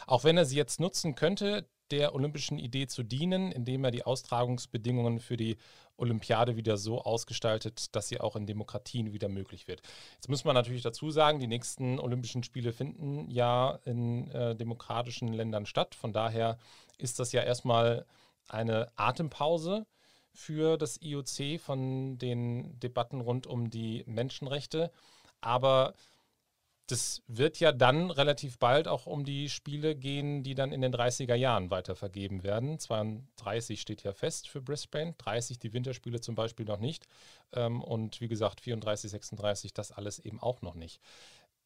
[0.08, 4.04] Auch wenn er sie jetzt nutzen könnte, der olympischen Idee zu dienen, indem er die
[4.04, 5.58] Austragungsbedingungen für die
[5.98, 9.82] Olympiade wieder so ausgestaltet, dass sie auch in Demokratien wieder möglich wird.
[10.16, 15.32] Jetzt muss man natürlich dazu sagen, die nächsten Olympischen Spiele finden ja in äh, demokratischen
[15.32, 15.96] Ländern statt.
[15.96, 16.58] Von daher
[16.98, 18.06] ist das ja erstmal
[18.50, 19.86] eine Atempause
[20.34, 24.92] für das IOC von den Debatten rund um die Menschenrechte.
[25.40, 25.94] Aber
[26.88, 30.94] das wird ja dann relativ bald auch um die Spiele gehen, die dann in den
[30.94, 32.78] 30er Jahren weiter vergeben werden.
[32.78, 37.08] 32 steht ja fest für Brisbane, 30 die Winterspiele zum Beispiel noch nicht.
[37.54, 41.02] Ähm, und wie gesagt, 34, 36, das alles eben auch noch nicht.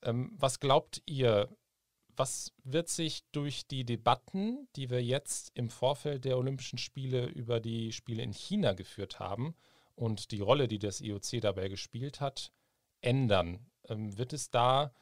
[0.04, 1.50] Ähm, was glaubt ihr,
[2.16, 7.60] was wird sich durch die Debatten, die wir jetzt im Vorfeld der Olympischen Spiele über
[7.60, 9.54] die Spiele in China geführt haben
[9.96, 12.54] und die Rolle, die das IOC dabei gespielt hat,
[13.02, 13.66] ändern?
[13.90, 14.94] Ähm, wird es da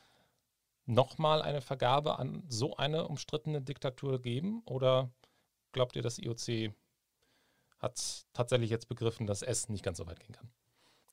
[0.87, 4.63] nochmal eine Vergabe an so eine umstrittene Diktatur geben?
[4.65, 5.11] Oder
[5.71, 6.73] glaubt ihr, das IOC
[7.79, 10.49] hat tatsächlich jetzt begriffen, dass es nicht ganz so weit gehen kann?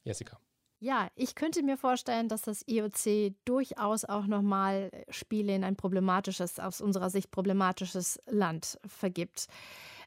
[0.02, 0.38] Jessica.
[0.80, 6.58] Ja, ich könnte mir vorstellen, dass das IOC durchaus auch nochmal Spiele in ein problematisches,
[6.58, 9.46] aus unserer Sicht problematisches Land vergibt.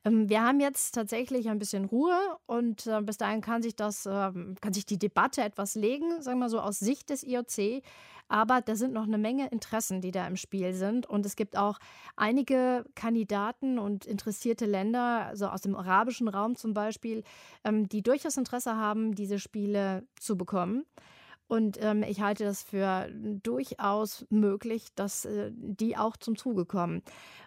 [0.06, 4.06] Ähm, wir haben jetzt tatsächlich ein bisschen Ruhe und äh, bis dahin kann sich das,
[4.06, 7.82] ähm, kann sich die Debatte etwas legen, sagen wir so aus Sicht des IOC.
[8.30, 11.06] Aber da sind noch eine Menge Interessen, die da im Spiel sind.
[11.06, 11.80] Und es gibt auch
[12.16, 17.24] einige Kandidaten und interessierte Länder, also aus dem arabischen Raum zum Beispiel,
[17.64, 20.86] ähm, die durchaus Interesse haben, diese Spiele zu bekommen.
[21.48, 27.02] Und ähm, ich halte das für durchaus möglich, dass äh, die auch zum Zuge kommen.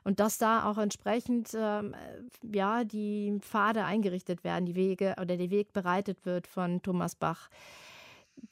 [0.05, 1.95] Und dass da auch entsprechend ähm,
[2.43, 7.51] ja, die Pfade eingerichtet werden, die Wege oder der Weg bereitet wird von Thomas Bach.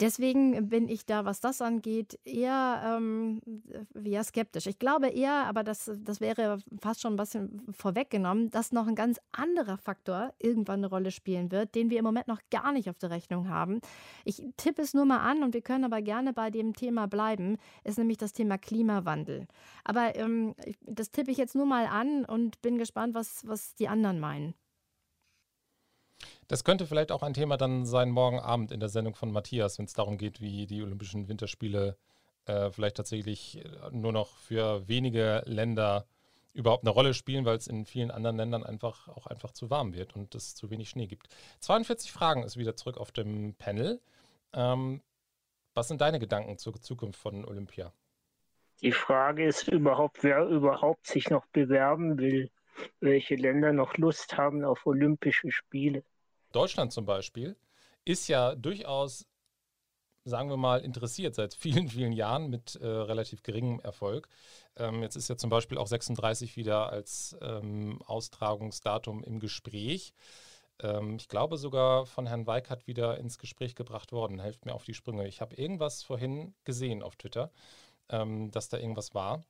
[0.01, 3.41] Deswegen bin ich da, was das angeht, eher, ähm,
[4.05, 4.66] eher skeptisch.
[4.66, 8.95] Ich glaube eher, aber das, das wäre fast schon ein bisschen vorweggenommen, dass noch ein
[8.95, 12.91] ganz anderer Faktor irgendwann eine Rolle spielen wird, den wir im Moment noch gar nicht
[12.91, 13.80] auf der Rechnung haben.
[14.24, 17.57] Ich tippe es nur mal an und wir können aber gerne bei dem Thema bleiben,
[17.84, 19.47] ist nämlich das Thema Klimawandel.
[19.84, 23.89] Aber ähm, das tippe ich jetzt nur mal an und bin gespannt, was, was die
[23.89, 24.55] anderen meinen.
[26.49, 29.78] Das könnte vielleicht auch ein Thema dann sein morgen Abend in der Sendung von Matthias,
[29.78, 31.99] wenn es darum geht, wie die Olympischen Winterspiele
[32.46, 36.07] äh, vielleicht tatsächlich äh, nur noch für wenige Länder
[36.55, 39.94] überhaupt eine Rolle spielen, weil es in vielen anderen Ländern einfach auch einfach zu warm
[39.94, 41.28] wird und es zu wenig Schnee gibt.
[41.61, 44.01] 42 Fragen ist wieder zurück auf dem Panel.
[44.55, 45.03] Ähm,
[45.74, 47.92] was sind deine Gedanken zur Zukunft von Olympia?
[48.80, 52.51] Die Frage ist überhaupt, wer überhaupt sich noch bewerben will,
[53.01, 56.03] welche Länder noch Lust haben auf Olympische Spiele.
[56.53, 57.57] Deutschland zum Beispiel
[58.05, 59.26] ist ja durchaus,
[60.24, 64.28] sagen wir mal, interessiert seit vielen, vielen Jahren mit äh, relativ geringem Erfolg.
[64.76, 70.14] Ähm, jetzt ist ja zum Beispiel auch 36 wieder als ähm, Austragungsdatum im Gespräch.
[70.80, 74.40] Ähm, ich glaube sogar von Herrn Weikert wieder ins Gespräch gebracht worden.
[74.40, 75.26] Helft mir auf die Sprünge.
[75.26, 77.51] Ich habe irgendwas vorhin gesehen auf Twitter,
[78.09, 79.44] ähm, dass da irgendwas war,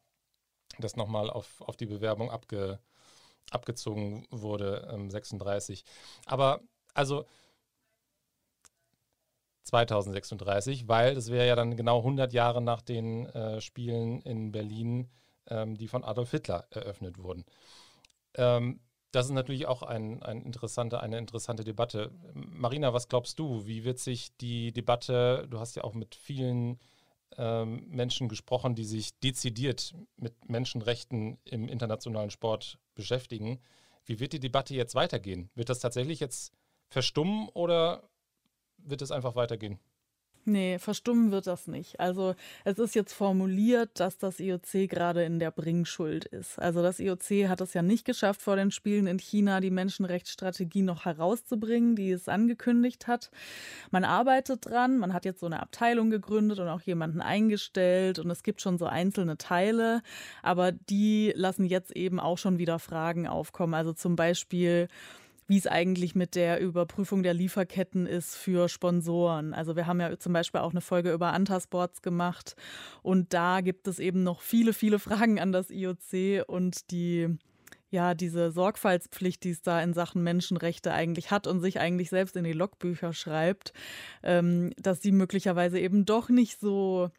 [0.79, 2.79] das nochmal auf, auf die Bewerbung abge,
[3.51, 5.85] abgezogen wurde, 36.
[5.87, 5.93] Ähm,
[6.27, 6.61] Aber
[6.99, 7.25] also
[9.65, 15.11] 2036, weil das wäre ja dann genau 100 Jahre nach den äh, Spielen in Berlin,
[15.49, 17.45] ähm, die von Adolf Hitler eröffnet wurden.
[18.35, 18.81] Ähm,
[19.11, 22.11] das ist natürlich auch ein, ein interessante, eine interessante Debatte.
[22.35, 23.67] Marina, was glaubst du?
[23.67, 26.79] Wie wird sich die Debatte, du hast ja auch mit vielen
[27.37, 33.61] ähm, Menschen gesprochen, die sich dezidiert mit Menschenrechten im internationalen Sport beschäftigen.
[34.05, 35.51] Wie wird die Debatte jetzt weitergehen?
[35.55, 36.53] Wird das tatsächlich jetzt
[36.89, 38.03] verstummen oder
[38.79, 39.79] wird es einfach weitergehen?
[40.49, 42.01] Nee, verstummen wird das nicht.
[42.01, 42.35] Also
[42.65, 46.59] es ist jetzt formuliert, dass das IOC gerade in der Bringschuld ist.
[46.59, 50.81] Also das IOC hat es ja nicht geschafft, vor den Spielen in China die Menschenrechtsstrategie
[50.81, 53.31] noch herauszubringen, die es angekündigt hat.
[53.91, 58.31] Man arbeitet dran, man hat jetzt so eine Abteilung gegründet und auch jemanden eingestellt und
[58.31, 60.03] es gibt schon so einzelne Teile,
[60.43, 63.75] aber die lassen jetzt eben auch schon wieder Fragen aufkommen.
[63.75, 64.89] Also zum Beispiel,
[65.49, 69.55] wie es eigentlich mit der Überprüfung der Lieferketten ist für Sponsoren.
[69.55, 72.55] Also wir haben ja zum Beispiel auch eine Folge über Antasports gemacht
[73.03, 77.39] und da gibt es eben noch viele, viele Fragen an das IOC und die
[77.91, 82.37] ja, diese Sorgfaltspflicht, die es da in Sachen Menschenrechte eigentlich hat und sich eigentlich selbst
[82.37, 83.73] in die Logbücher schreibt,
[84.23, 87.11] ähm, dass die möglicherweise eben doch nicht so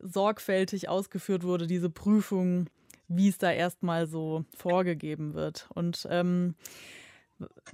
[0.00, 2.66] sorgfältig ausgeführt wurde, diese Prüfung,
[3.06, 5.68] wie es da erstmal so vorgegeben wird.
[5.72, 6.56] Und ähm,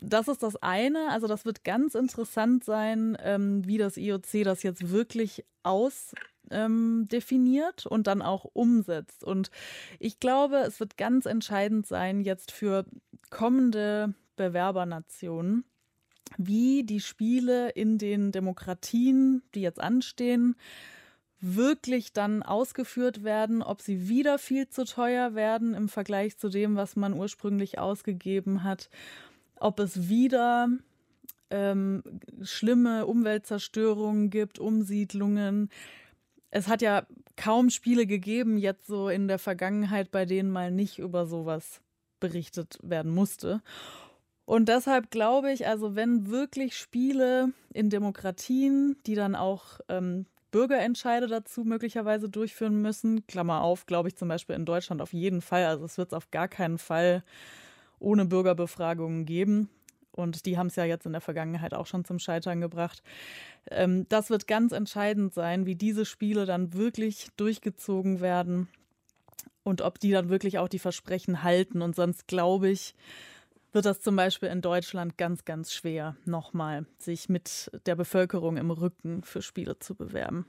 [0.01, 1.11] das ist das eine.
[1.11, 7.93] Also das wird ganz interessant sein, ähm, wie das IOC das jetzt wirklich ausdefiniert ähm,
[7.93, 9.25] und dann auch umsetzt.
[9.25, 9.51] Und
[9.99, 12.85] ich glaube, es wird ganz entscheidend sein jetzt für
[13.31, 15.65] kommende Bewerbernationen,
[16.37, 20.57] wie die Spiele in den Demokratien, die jetzt anstehen,
[21.41, 26.77] wirklich dann ausgeführt werden, ob sie wieder viel zu teuer werden im Vergleich zu dem,
[26.77, 28.91] was man ursprünglich ausgegeben hat
[29.61, 30.69] ob es wieder
[31.51, 32.03] ähm,
[32.43, 35.71] schlimme Umweltzerstörungen gibt, Umsiedlungen.
[36.51, 37.07] Es hat ja
[37.37, 41.81] kaum Spiele gegeben, jetzt so in der Vergangenheit, bei denen mal nicht über sowas
[42.21, 43.63] berichtet werden musste.
[44.45, 51.27] Und deshalb glaube ich, also wenn wirklich Spiele in Demokratien, die dann auch ähm, Bürgerentscheide
[51.27, 55.67] dazu möglicherweise durchführen müssen, Klammer auf, glaube ich zum Beispiel in Deutschland auf jeden Fall,
[55.67, 57.23] also es wird es auf gar keinen Fall
[57.99, 59.69] ohne Bürgerbefragungen geben.
[60.13, 63.03] Und die haben es ja jetzt in der Vergangenheit auch schon zum Scheitern gebracht.
[63.71, 68.69] Ähm, das wird ganz entscheidend sein, wie diese Spiele dann wirklich durchgezogen werden
[69.63, 71.83] und ob die dann wirklich auch die Versprechen halten.
[71.83, 72.95] Und sonst glaube ich,
[73.73, 78.71] wird das zum Beispiel in Deutschland ganz, ganz schwer, nochmal sich mit der Bevölkerung im
[78.71, 80.47] Rücken für Spiele zu bewerben.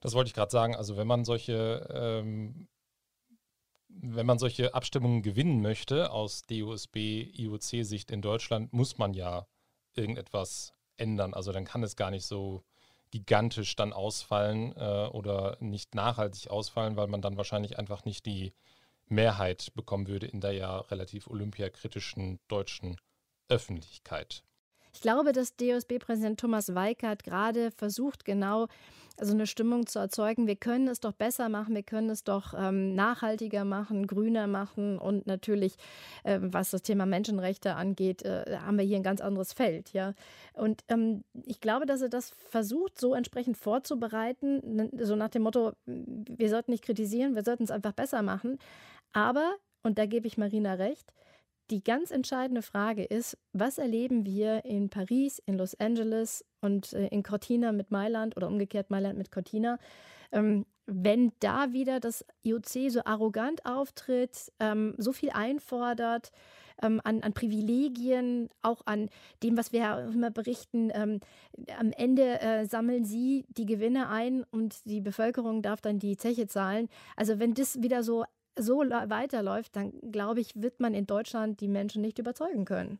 [0.00, 0.74] Das wollte ich gerade sagen.
[0.74, 2.66] Also wenn man solche ähm,
[4.00, 9.46] wenn man solche Abstimmungen gewinnen möchte aus DUSB, IOC-Sicht in Deutschland, muss man ja
[9.94, 11.34] irgendetwas ändern.
[11.34, 12.62] Also dann kann es gar nicht so
[13.10, 18.52] gigantisch dann ausfallen äh, oder nicht nachhaltig ausfallen, weil man dann wahrscheinlich einfach nicht die
[19.06, 22.96] Mehrheit bekommen würde in der ja relativ olympiakritischen deutschen
[23.48, 24.42] Öffentlichkeit.
[24.96, 28.66] Ich glaube, dass DOSB-Präsident Thomas Weikert gerade versucht, genau
[29.18, 32.54] also eine Stimmung zu erzeugen, wir können es doch besser machen, wir können es doch
[32.56, 35.76] ähm, nachhaltiger machen, grüner machen und natürlich,
[36.24, 40.14] äh, was das Thema Menschenrechte angeht, äh, haben wir hier ein ganz anderes Feld, ja.
[40.54, 45.72] Und ähm, ich glaube, dass er das versucht, so entsprechend vorzubereiten, so nach dem Motto,
[45.84, 48.58] wir sollten nicht kritisieren, wir sollten es einfach besser machen.
[49.12, 51.12] Aber, und da gebe ich Marina recht,
[51.70, 57.08] die ganz entscheidende Frage ist, was erleben wir in Paris, in Los Angeles und äh,
[57.08, 59.78] in Cortina mit Mailand oder umgekehrt Mailand mit Cortina,
[60.32, 66.30] ähm, wenn da wieder das IOC so arrogant auftritt, ähm, so viel einfordert,
[66.80, 69.08] ähm, an, an, Privilegien, auch an
[69.42, 70.92] dem, was wir immer berichten.
[70.92, 76.46] Am Ende äh, sammeln sie die Gewinne ein und die Bevölkerung darf dann die Zeche
[76.46, 76.88] zahlen.
[77.16, 78.24] Also wenn das wieder so
[78.58, 82.98] so weiterläuft, dann glaube ich, wird man in Deutschland die Menschen nicht überzeugen können.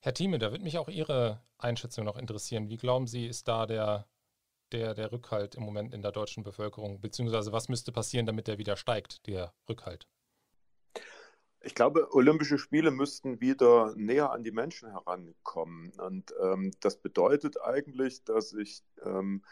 [0.00, 2.68] Herr Thieme, da würde mich auch Ihre Einschätzung noch interessieren.
[2.68, 4.08] Wie glauben Sie, ist da der,
[4.72, 7.00] der, der Rückhalt im Moment in der deutschen Bevölkerung?
[7.00, 10.08] Beziehungsweise was müsste passieren, damit der wieder steigt, der Rückhalt?
[11.64, 15.92] Ich glaube, Olympische Spiele müssten wieder näher an die Menschen herankommen.
[15.92, 19.44] Und ähm, das bedeutet eigentlich, dass sich ähm,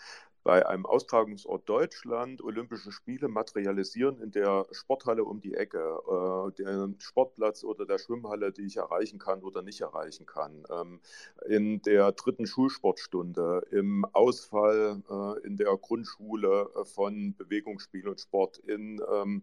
[0.43, 6.89] bei einem Austragungsort Deutschland Olympische Spiele materialisieren in der Sporthalle um die Ecke, äh, der
[6.99, 11.01] Sportplatz oder der Schwimmhalle, die ich erreichen kann oder nicht erreichen kann, ähm,
[11.47, 18.59] in der dritten Schulsportstunde, im Ausfall äh, in der Grundschule äh, von Bewegungsspiel und Sport,
[18.59, 19.43] in ähm,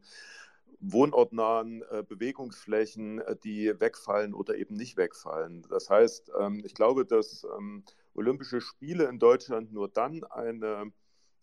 [0.80, 5.66] wohnortnahen äh, Bewegungsflächen, äh, die wegfallen oder eben nicht wegfallen.
[5.70, 7.84] Das heißt, ähm, ich glaube, dass ähm,
[8.18, 10.92] Olympische Spiele in Deutschland nur dann eine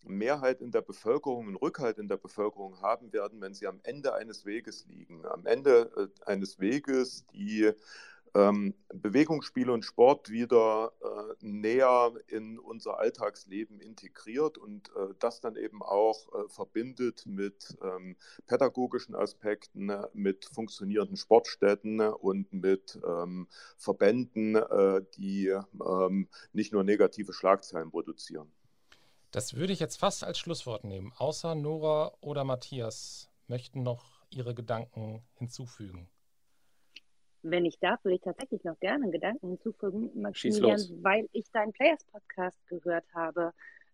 [0.03, 4.13] Mehrheit in der Bevölkerung, einen Rückhalt in der Bevölkerung haben werden, wenn sie am Ende
[4.13, 5.25] eines Weges liegen.
[5.25, 7.71] Am Ende äh, eines Weges, die
[8.35, 15.55] ähm, Bewegungsspiele und Sport wieder äh, näher in unser Alltagsleben integriert und äh, das dann
[15.55, 24.55] eben auch äh, verbindet mit ähm, pädagogischen Aspekten, mit funktionierenden Sportstätten und mit ähm, Verbänden,
[24.55, 28.51] äh, die ähm, nicht nur negative Schlagzeilen produzieren.
[29.31, 31.13] Das würde ich jetzt fast als Schlusswort nehmen.
[31.17, 36.09] Außer Nora oder Matthias möchten noch ihre Gedanken hinzufügen.
[37.47, 41.73] Wenn ich darf, würde ich tatsächlich noch gerne einen Gedanken hinzufügen, Maximilian, weil ich deinen
[41.73, 43.51] Players-Podcast gehört habe.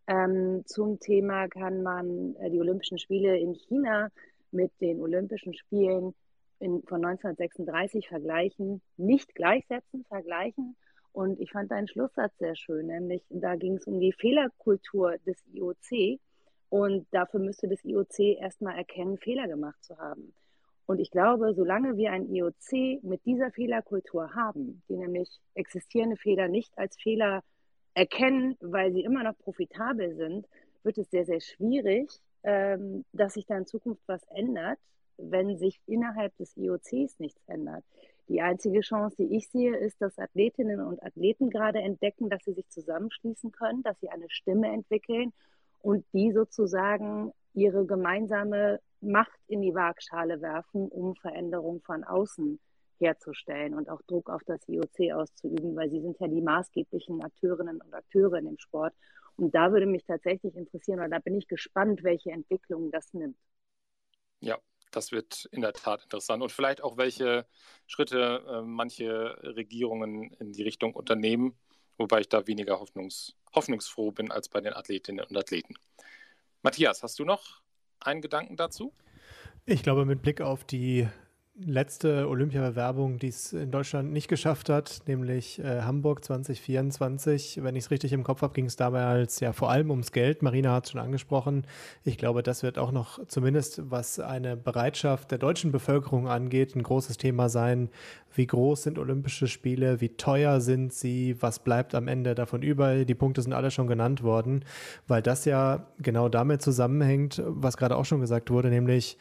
[0.08, 4.10] Ähm, zum Thema kann man äh, die Olympischen Spiele in China
[4.52, 6.14] mit den Olympischen Spielen
[6.60, 10.78] in, von 1936 vergleichen, nicht gleichsetzen, vergleichen.
[11.12, 15.38] Und ich fand deinen Schlusssatz sehr schön, nämlich da ging es um die Fehlerkultur des
[15.54, 16.20] IOC.
[16.70, 20.34] Und dafür müsste das IOC erstmal erkennen, Fehler gemacht zu haben.
[20.92, 26.50] Und ich glaube, solange wir ein IOC mit dieser Fehlerkultur haben, die nämlich existierende Fehler
[26.50, 27.44] nicht als Fehler
[27.94, 30.50] erkennen, weil sie immer noch profitabel sind,
[30.84, 32.10] wird es sehr, sehr schwierig,
[32.44, 34.80] ähm, dass sich da in Zukunft was ändert,
[35.16, 37.86] wenn sich innerhalb des IOCs nichts ändert.
[38.28, 42.54] Die einzige Chance, die ich sehe, ist, dass Athletinnen und Athleten gerade entdecken, dass sie
[42.54, 45.32] sich zusammenschließen können, dass sie eine Stimme entwickeln
[45.80, 52.60] und die sozusagen ihre gemeinsame Macht in die Waagschale werfen, um Veränderungen von außen
[53.00, 57.82] herzustellen und auch Druck auf das IOC auszuüben, weil sie sind ja die maßgeblichen Akteurinnen
[57.82, 58.94] und Akteure in dem Sport.
[59.38, 63.38] Und da würde mich tatsächlich interessieren, oder da bin ich gespannt, welche Entwicklungen das nimmt.
[64.40, 64.60] Ja,
[64.92, 66.44] das wird in der Tat interessant.
[66.44, 67.48] Und vielleicht auch, welche
[67.88, 71.58] Schritte äh, manche Regierungen in die Richtung unternehmen,
[71.98, 75.74] wobei ich da weniger hoffnungs hoffnungsfroh bin als bei den Athletinnen und Athleten.
[76.62, 77.62] Matthias, hast du noch
[78.02, 78.94] einen Gedanken dazu?
[79.66, 81.08] Ich glaube, mit Blick auf die
[81.56, 87.60] letzte Olympiabewerbung, die es in Deutschland nicht geschafft hat, nämlich äh, Hamburg 2024.
[87.62, 90.42] Wenn ich es richtig im Kopf habe, ging es damals ja vor allem ums Geld.
[90.44, 91.68] Marina hat es schon angesprochen.
[92.04, 96.84] Ich glaube, das wird auch noch zumindest, was eine Bereitschaft der deutschen Bevölkerung angeht, ein
[96.84, 97.90] großes Thema sein.
[98.34, 100.00] Wie groß sind Olympische Spiele?
[100.00, 101.36] Wie teuer sind sie?
[101.42, 103.04] Was bleibt am Ende davon über?
[103.04, 104.64] Die Punkte sind alle schon genannt worden,
[105.08, 109.18] weil das ja genau damit zusammenhängt, was gerade auch schon gesagt wurde, nämlich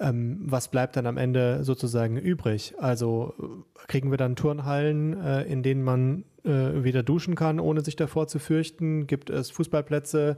[0.00, 2.74] ähm, was bleibt dann am Ende sozusagen übrig?
[2.78, 7.82] Also äh, kriegen wir dann Turnhallen, äh, in denen man äh, wieder duschen kann, ohne
[7.82, 9.06] sich davor zu fürchten?
[9.06, 10.36] Gibt es Fußballplätze,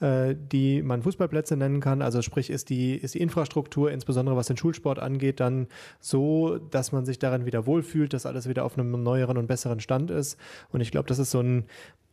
[0.00, 2.02] äh, die man Fußballplätze nennen kann?
[2.02, 5.68] Also sprich, ist die, ist die Infrastruktur, insbesondere was den Schulsport angeht, dann
[6.00, 9.80] so, dass man sich darin wieder wohlfühlt, dass alles wieder auf einem neueren und besseren
[9.80, 10.36] Stand ist?
[10.70, 11.64] Und ich glaube, das ist so ein,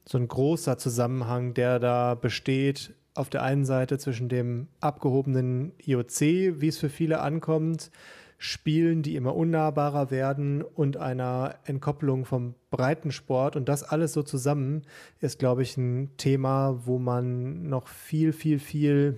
[0.06, 6.20] so ein großer Zusammenhang, der da besteht auf der einen Seite zwischen dem abgehobenen IOC,
[6.62, 7.90] wie es für viele ankommt,
[8.38, 14.82] Spielen, die immer unnahbarer werden und einer Entkopplung vom Breitensport und das alles so zusammen
[15.22, 19.16] ist, glaube ich, ein Thema, wo man noch viel, viel, viel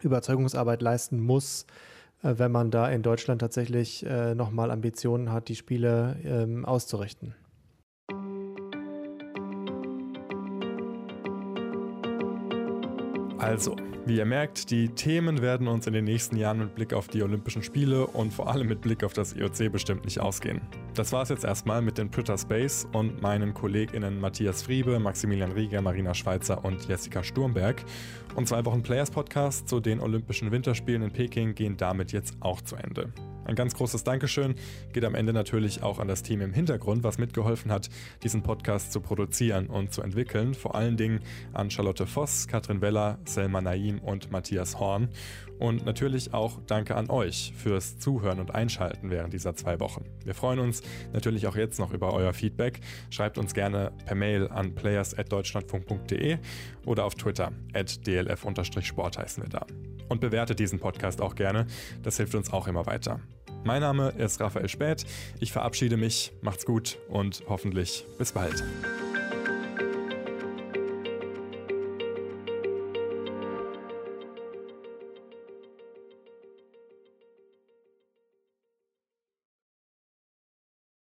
[0.00, 1.66] Überzeugungsarbeit leisten muss,
[2.22, 7.34] äh, wenn man da in Deutschland tatsächlich äh, nochmal Ambitionen hat, die Spiele ähm, auszurichten.
[13.48, 17.08] Also, wie ihr merkt, die Themen werden uns in den nächsten Jahren mit Blick auf
[17.08, 20.60] die Olympischen Spiele und vor allem mit Blick auf das IOC bestimmt nicht ausgehen.
[20.92, 25.52] Das war es jetzt erstmal mit den Twitter Space und meinen KollegInnen Matthias Friebe, Maximilian
[25.52, 27.82] Rieger, Marina Schweizer und Jessica Sturmberg.
[28.36, 32.60] Und zwei Wochen Players Podcast zu den Olympischen Winterspielen in Peking gehen damit jetzt auch
[32.60, 33.14] zu Ende.
[33.48, 34.56] Ein ganz großes Dankeschön
[34.92, 37.88] geht am Ende natürlich auch an das Team im Hintergrund, was mitgeholfen hat,
[38.22, 40.52] diesen Podcast zu produzieren und zu entwickeln.
[40.52, 41.20] Vor allen Dingen
[41.54, 45.08] an Charlotte Voss, Katrin Weller, Selma Naim und Matthias Horn.
[45.58, 50.04] Und natürlich auch danke an euch fürs Zuhören und Einschalten während dieser zwei Wochen.
[50.24, 50.82] Wir freuen uns
[51.12, 52.80] natürlich auch jetzt noch über euer Feedback.
[53.10, 56.38] Schreibt uns gerne per Mail an players.deutschlandfunk.de
[56.86, 59.66] oder auf Twitter at dlf-sport heißen wir da.
[60.08, 61.66] Und bewertet diesen Podcast auch gerne,
[62.02, 63.20] das hilft uns auch immer weiter.
[63.64, 65.04] Mein Name ist Raphael Späth.
[65.40, 66.32] Ich verabschiede mich.
[66.40, 68.62] Macht's gut und hoffentlich bis bald.